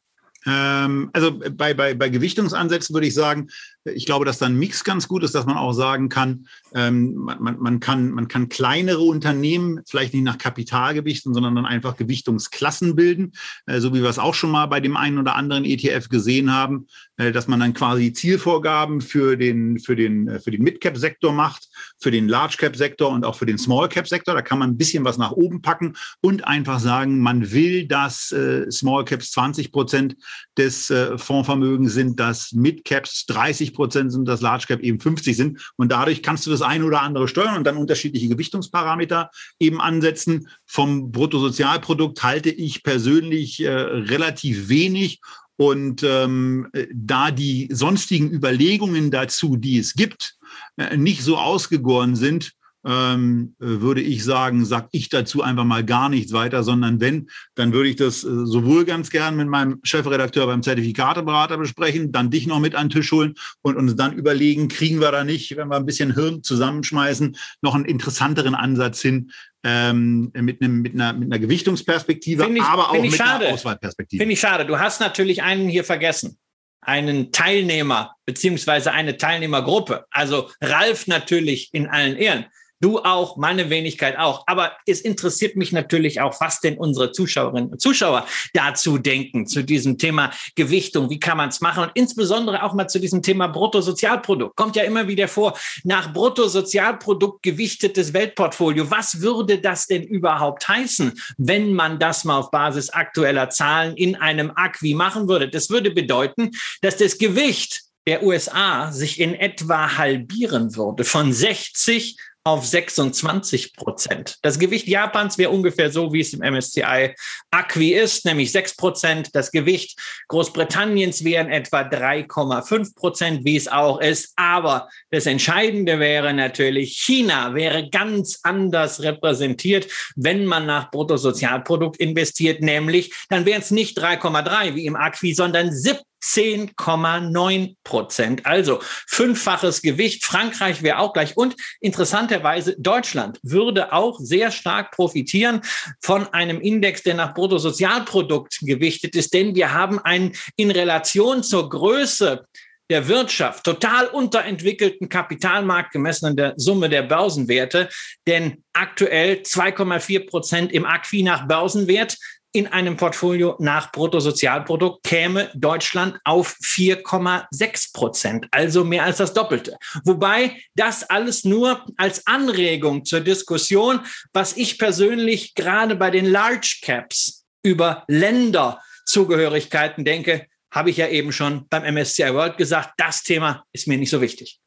[0.46, 3.48] Ähm, also bei, bei, bei Gewichtungsansätzen würde ich sagen,
[3.86, 7.16] ich glaube, dass da ein Mix ganz gut ist, dass man auch sagen kann, ähm,
[7.16, 11.98] man, man, kann, man kann kleinere Unternehmen vielleicht nicht nach Kapital gewichten, sondern dann einfach
[11.98, 13.32] Gewichtungsklassen bilden,
[13.66, 16.54] äh, so wie wir es auch schon mal bei dem einen oder anderen ETF gesehen
[16.54, 21.34] haben, äh, dass man dann quasi Zielvorgaben für den, für den, äh, für den Mid-Cap-Sektor
[21.34, 21.68] macht,
[22.00, 24.36] für den Large-Cap-Sektor und auch für den Small-Cap-Sektor.
[24.36, 28.32] Da kann man ein bisschen was nach oben packen und einfach sagen, man will, dass
[28.32, 30.16] äh, Small-Caps 20 Prozent
[30.58, 35.74] des äh, Fondsvermögens sind, dass Mid-Caps 30 Prozent sind, dass Large Cap eben 50 sind.
[35.78, 40.48] Und dadurch kannst du das eine oder andere steuern und dann unterschiedliche Gewichtungsparameter eben ansetzen.
[40.66, 45.20] Vom Bruttosozialprodukt halte ich persönlich äh, relativ wenig.
[45.58, 50.38] Und ähm, da die sonstigen Überlegungen dazu, die es gibt,
[50.78, 52.54] äh, nicht so ausgegoren sind,
[52.86, 57.74] ähm, würde ich sagen, sag ich dazu einfach mal gar nichts weiter, sondern wenn, dann
[57.74, 62.48] würde ich das äh, sowohl ganz gern mit meinem Chefredakteur beim Zertifikateberater besprechen, dann dich
[62.48, 65.68] noch mit an den Tisch holen und uns dann überlegen, kriegen wir da nicht, wenn
[65.68, 69.32] wir ein bisschen Hirn zusammenschmeißen, noch einen interessanteren Ansatz hin,
[69.64, 73.46] ähm, mit, einem, mit, einer, mit einer Gewichtungsperspektive, ich, aber auch mit schade.
[73.46, 74.22] einer Auswahlperspektive.
[74.22, 74.66] Finde ich schade.
[74.66, 76.38] Du hast natürlich einen hier vergessen.
[76.84, 80.06] Einen Teilnehmer beziehungsweise eine Teilnehmergruppe.
[80.10, 82.46] Also Ralf natürlich in allen Ehren.
[82.82, 84.44] Du auch, meine Wenigkeit auch.
[84.48, 89.64] Aber es interessiert mich natürlich auch, was denn unsere Zuschauerinnen und Zuschauer dazu denken, zu
[89.64, 91.10] diesem Thema Gewichtung.
[91.10, 91.84] Wie kann man es machen?
[91.84, 94.56] Und insbesondere auch mal zu diesem Thema Bruttosozialprodukt.
[94.56, 98.90] Kommt ja immer wieder vor, nach Bruttosozialprodukt gewichtetes Weltportfolio.
[98.90, 104.16] Was würde das denn überhaupt heißen, wenn man das mal auf Basis aktueller Zahlen in
[104.16, 105.50] einem Acqui machen würde?
[105.50, 106.50] Das würde bedeuten,
[106.82, 114.38] dass das Gewicht der USA sich in etwa halbieren würde von 60 auf 26 Prozent.
[114.42, 117.14] Das Gewicht Japans wäre ungefähr so, wie es im MSCI
[117.52, 119.30] Acqui ist, nämlich 6 Prozent.
[119.34, 124.34] Das Gewicht Großbritanniens wären etwa 3,5 Prozent, wie es auch ist.
[124.38, 132.62] Aber das Entscheidende wäre natürlich, China wäre ganz anders repräsentiert, wenn man nach Bruttosozialprodukt investiert,
[132.62, 138.46] nämlich dann wären es nicht 3,3 wie im Acqui, sondern 70 10,9 Prozent.
[138.46, 140.26] Also fünffaches Gewicht.
[140.26, 141.36] Frankreich wäre auch gleich.
[141.38, 145.62] Und interessanterweise, Deutschland würde auch sehr stark profitieren
[146.02, 149.34] von einem Index, der nach Bruttosozialprodukt gewichtet ist.
[149.34, 152.46] Denn wir haben einen in Relation zur Größe
[152.92, 157.88] der Wirtschaft total unterentwickelten Kapitalmarkt gemessen an der Summe der Börsenwerte.
[158.28, 162.18] Denn aktuell 2,4 Prozent im Acqui nach Börsenwert,
[162.54, 169.78] in einem Portfolio nach Bruttosozialprodukt käme Deutschland auf 4,6 Prozent, also mehr als das Doppelte.
[170.04, 174.02] Wobei das alles nur als Anregung zur Diskussion,
[174.34, 181.32] was ich persönlich gerade bei den Large Caps über Länderzugehörigkeiten denke, habe ich ja eben
[181.32, 184.60] schon beim MSCI World gesagt, das Thema ist mir nicht so wichtig.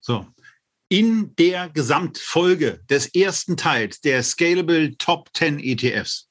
[0.00, 0.26] So,
[0.88, 6.28] in der Gesamtfolge des ersten Teils der Scalable Top 10 ETFs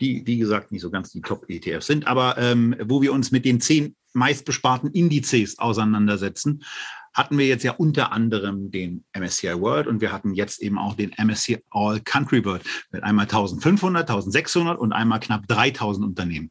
[0.00, 3.44] die, wie gesagt, nicht so ganz die Top-ETFs sind, aber ähm, wo wir uns mit
[3.44, 6.64] den zehn meistbesparten Indizes auseinandersetzen,
[7.12, 10.94] hatten wir jetzt ja unter anderem den MSCI World und wir hatten jetzt eben auch
[10.94, 16.50] den MSCI All Country World mit einmal 1500, 1600 und einmal knapp 3000 Unternehmen.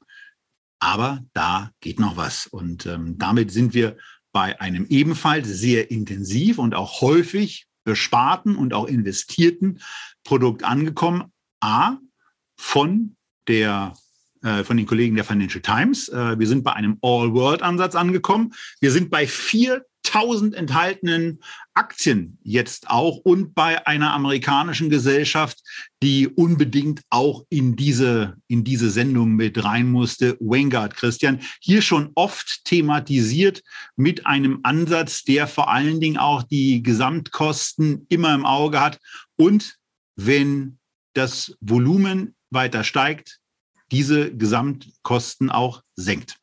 [0.80, 3.98] Aber da geht noch was und ähm, damit sind wir
[4.32, 9.82] bei einem ebenfalls sehr intensiv und auch häufig besparten und auch investierten
[10.24, 11.32] Produkt angekommen.
[11.62, 11.98] A,
[12.58, 13.16] von
[13.48, 13.94] der
[14.42, 16.08] äh, von den Kollegen der Financial Times.
[16.08, 18.54] Äh, wir sind bei einem All-World-Ansatz angekommen.
[18.80, 21.42] Wir sind bei 4000 enthaltenen
[21.74, 25.60] Aktien jetzt auch und bei einer amerikanischen Gesellschaft,
[26.02, 30.38] die unbedingt auch in diese, in diese Sendung mit rein musste.
[30.40, 33.62] Vanguard, Christian, hier schon oft thematisiert
[33.98, 39.00] mit einem Ansatz, der vor allen Dingen auch die Gesamtkosten immer im Auge hat
[39.36, 39.76] und
[40.16, 40.80] wenn
[41.14, 43.40] das Volumen weiter steigt,
[43.92, 46.39] diese Gesamtkosten auch senkt.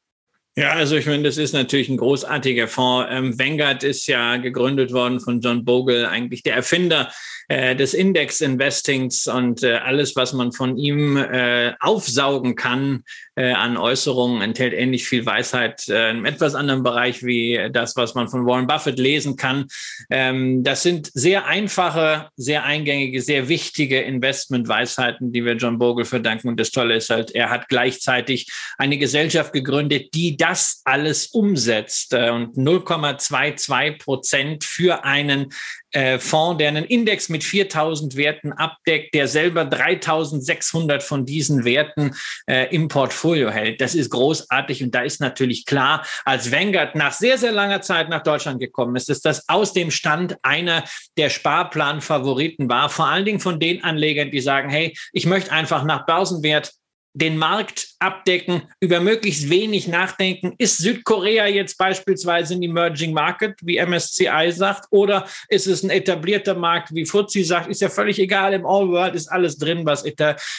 [0.59, 3.09] Ja, also ich meine, das ist natürlich ein großartiger Fonds.
[3.11, 7.13] Ähm, Vanguard ist ja gegründet worden von John Bogle, eigentlich der Erfinder
[7.49, 13.05] äh, des Index-Investings und äh, alles, was man von ihm äh, aufsaugen kann
[13.39, 18.29] an Äußerungen, enthält ähnlich viel Weisheit äh, in etwas anderen Bereich wie das, was man
[18.29, 19.67] von Warren Buffett lesen kann.
[20.09, 26.49] Ähm, das sind sehr einfache, sehr eingängige, sehr wichtige Investmentweisheiten, die wir John Bogle verdanken.
[26.49, 32.15] Und das Tolle ist halt, er hat gleichzeitig eine Gesellschaft gegründet, die das alles umsetzt
[32.15, 35.53] und 0,22 Prozent für einen
[35.91, 42.15] äh, Fonds, der einen Index mit 4000 Werten abdeckt, der selber 3600 von diesen Werten
[42.47, 43.81] äh, im Portfolio hält.
[43.81, 48.09] Das ist großartig und da ist natürlich klar, als Vanguard nach sehr, sehr langer Zeit
[48.09, 50.85] nach Deutschland gekommen ist, ist das aus dem Stand einer
[51.17, 55.85] der Sparplan-Favoriten war, vor allen Dingen von den Anlegern, die sagen, hey, ich möchte einfach
[55.85, 56.73] nach Börsenwert
[57.17, 60.55] den Markt abdecken, über möglichst wenig nachdenken.
[60.59, 66.55] Ist Südkorea jetzt beispielsweise ein Emerging Market, wie MSCI sagt, oder ist es ein etablierter
[66.55, 67.69] Markt, wie Fuzzi sagt?
[67.69, 68.53] Ist ja völlig egal.
[68.53, 70.05] Im All World ist alles drin, was,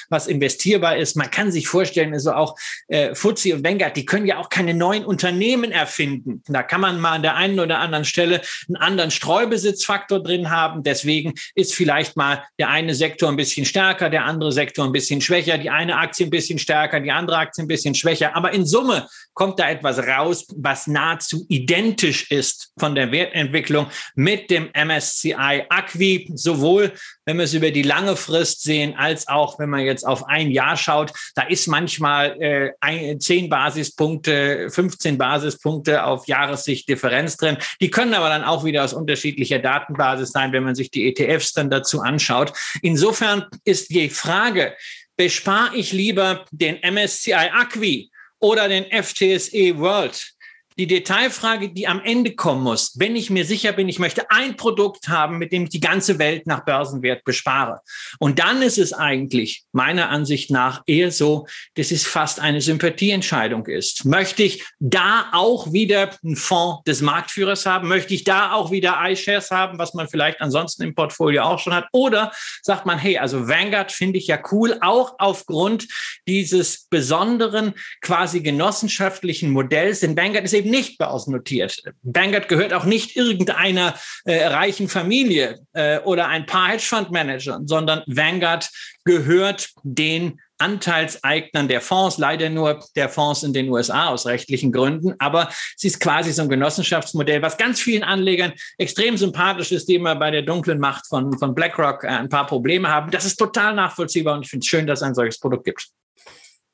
[0.10, 1.16] was investierbar ist.
[1.16, 4.74] Man kann sich vorstellen, also auch äh, Fuzzi und Vanguard, die können ja auch keine
[4.74, 6.42] neuen Unternehmen erfinden.
[6.48, 10.82] Da kann man mal an der einen oder anderen Stelle einen anderen Streubesitzfaktor drin haben.
[10.82, 15.22] Deswegen ist vielleicht mal der eine Sektor ein bisschen stärker, der andere Sektor ein bisschen
[15.22, 18.36] schwächer, die eine Aktie ein bisschen bisschen stärker, die andere Aktie ein bisschen schwächer.
[18.36, 24.50] Aber in Summe kommt da etwas raus, was nahezu identisch ist von der Wertentwicklung mit
[24.50, 26.94] dem MSCI Acqui, sowohl
[27.26, 30.50] wenn wir es über die lange Frist sehen, als auch wenn man jetzt auf ein
[30.50, 31.12] Jahr schaut.
[31.36, 37.58] Da ist manchmal äh, ein, 10 Basispunkte, 15 Basispunkte auf Jahressicht Differenz drin.
[37.82, 41.52] Die können aber dann auch wieder aus unterschiedlicher Datenbasis sein, wenn man sich die ETFs
[41.52, 42.54] dann dazu anschaut.
[42.82, 44.74] Insofern ist die Frage,
[45.18, 50.37] bespare ich lieber den MSCI Acqui oder den FTSE World
[50.80, 54.58] die Detailfrage, die am Ende kommen muss, wenn ich mir sicher bin, ich möchte ein
[54.58, 57.82] Produkt haben, mit dem ich die ganze Welt nach Börsenwert bespare.
[58.20, 63.66] Und dann ist es eigentlich meiner Ansicht nach eher so, dass es fast eine Sympathieentscheidung
[63.66, 64.06] ist.
[64.06, 67.88] Möchte ich da auch wieder einen Fonds des Marktführers haben?
[67.88, 71.74] Möchte ich da auch wieder iShares haben, was man vielleicht ansonsten im Portfolio auch schon
[71.74, 71.88] hat?
[71.92, 75.88] Oder sagt man, hey, also Vanguard finde ich ja cool, auch aufgrund
[76.28, 80.02] dieses besonderen quasi genossenschaftlichen Modells.
[80.02, 81.84] Denn Vanguard ist eben eben nicht börsennotiert.
[82.04, 83.96] Vanguard gehört auch nicht irgendeiner
[84.26, 88.70] äh, reichen Familie äh, oder ein paar Hedgefondsmanagern, sondern Vanguard
[89.06, 95.14] gehört den Anteilseignern der Fonds, leider nur der Fonds in den USA aus rechtlichen Gründen.
[95.20, 99.96] Aber es ist quasi so ein Genossenschaftsmodell, was ganz vielen Anlegern extrem sympathisch ist, die
[99.96, 103.12] immer bei der dunklen Macht von, von BlackRock äh, ein paar Probleme haben.
[103.12, 105.88] Das ist total nachvollziehbar und ich finde es schön, dass es ein solches Produkt gibt.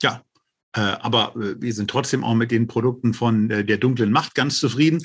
[0.01, 0.21] Ja,
[0.79, 4.59] aber äh, wir sind trotzdem auch mit den Produkten von äh, der dunklen Macht ganz
[4.59, 4.99] zufrieden.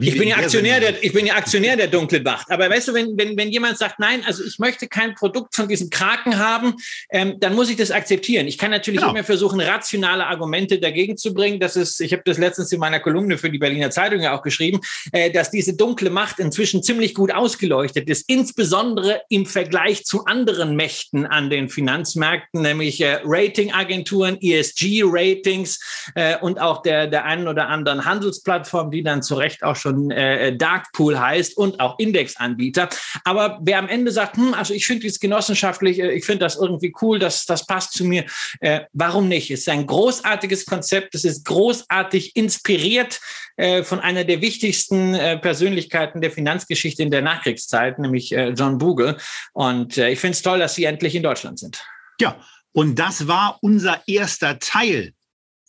[0.00, 2.50] ich, bin ja Aktionär der, ich bin ja Aktionär der dunklen Macht.
[2.50, 5.68] Aber weißt du, wenn, wenn, wenn jemand sagt, nein, also ich möchte kein Produkt von
[5.68, 6.74] diesen Kraken haben,
[7.10, 8.46] ähm, dann muss ich das akzeptieren.
[8.46, 9.12] Ich kann natürlich genau.
[9.12, 11.60] immer versuchen, rationale Argumente dagegen zu bringen.
[11.60, 14.42] Das ist, ich habe das letztens in meiner Kolumne für die Berliner Zeitung ja auch
[14.42, 14.80] geschrieben,
[15.12, 20.74] äh, dass diese dunkle Macht inzwischen ziemlich gut ausgeleuchtet ist, insbesondere im Vergleich zu anderen
[20.74, 25.78] Mächten an den Finanzmärkten, nämlich äh, Ratingagenturen, ESG ESG-Ratings
[26.14, 30.10] äh, und auch der, der einen oder anderen Handelsplattform, die dann zu Recht auch schon
[30.10, 32.88] äh, Darkpool heißt und auch Indexanbieter.
[33.24, 36.56] Aber wer am Ende sagt, hm, also ich finde dies genossenschaftlich, äh, ich finde das
[36.56, 38.24] irgendwie cool, das, das passt zu mir,
[38.60, 39.50] äh, warum nicht?
[39.50, 43.20] Es ist ein großartiges Konzept, es ist großartig inspiriert
[43.56, 48.78] äh, von einer der wichtigsten äh, Persönlichkeiten der Finanzgeschichte in der Nachkriegszeit, nämlich äh, John
[48.78, 49.16] Bogle.
[49.52, 51.82] Und äh, ich finde es toll, dass Sie endlich in Deutschland sind.
[52.20, 52.36] Ja,
[52.76, 55.14] und das war unser erster Teil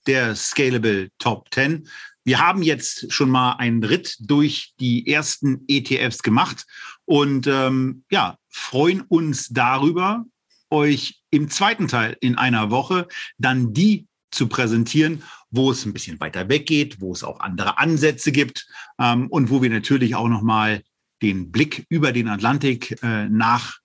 [0.08, 1.88] der Scalable Top 10.
[2.26, 6.66] Wir haben jetzt schon mal einen Ritt durch die ersten ETFs gemacht
[7.06, 10.26] und ähm, ja, freuen uns darüber,
[10.70, 16.20] euch im zweiten Teil in einer Woche dann die zu präsentieren, wo es ein bisschen
[16.20, 18.68] weiter weggeht, wo es auch andere Ansätze gibt
[19.00, 20.84] ähm, und wo wir natürlich auch noch mal
[21.22, 23.80] den Blick über den Atlantik äh, nach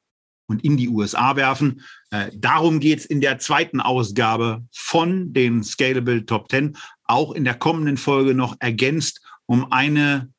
[0.47, 1.82] und in die USA werfen.
[2.11, 7.45] Äh, darum geht es in der zweiten Ausgabe von den Scalable Top 10, auch in
[7.45, 10.32] der kommenden Folge noch ergänzt um eine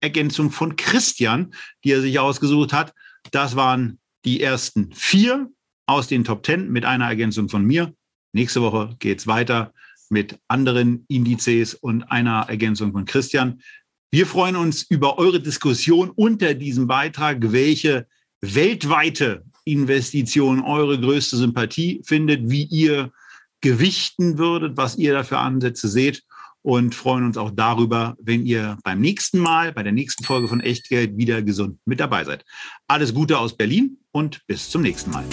[0.00, 1.54] Ergänzung von Christian,
[1.84, 2.92] die er sich ausgesucht hat.
[3.30, 5.50] Das waren die ersten vier
[5.86, 7.94] aus den Top 10 mit einer Ergänzung von mir.
[8.32, 9.72] Nächste Woche geht es weiter
[10.10, 13.62] mit anderen Indizes und einer Ergänzung von Christian.
[14.10, 18.06] Wir freuen uns über eure Diskussion unter diesem Beitrag, welche
[18.40, 23.10] weltweite Investition eure größte Sympathie findet, wie ihr
[23.60, 26.22] gewichten würdet, was ihr da für Ansätze seht
[26.62, 30.60] und freuen uns auch darüber, wenn ihr beim nächsten Mal, bei der nächsten Folge von
[30.60, 32.44] Echtgeld wieder gesund mit dabei seid.
[32.88, 35.24] Alles Gute aus Berlin und bis zum nächsten Mal.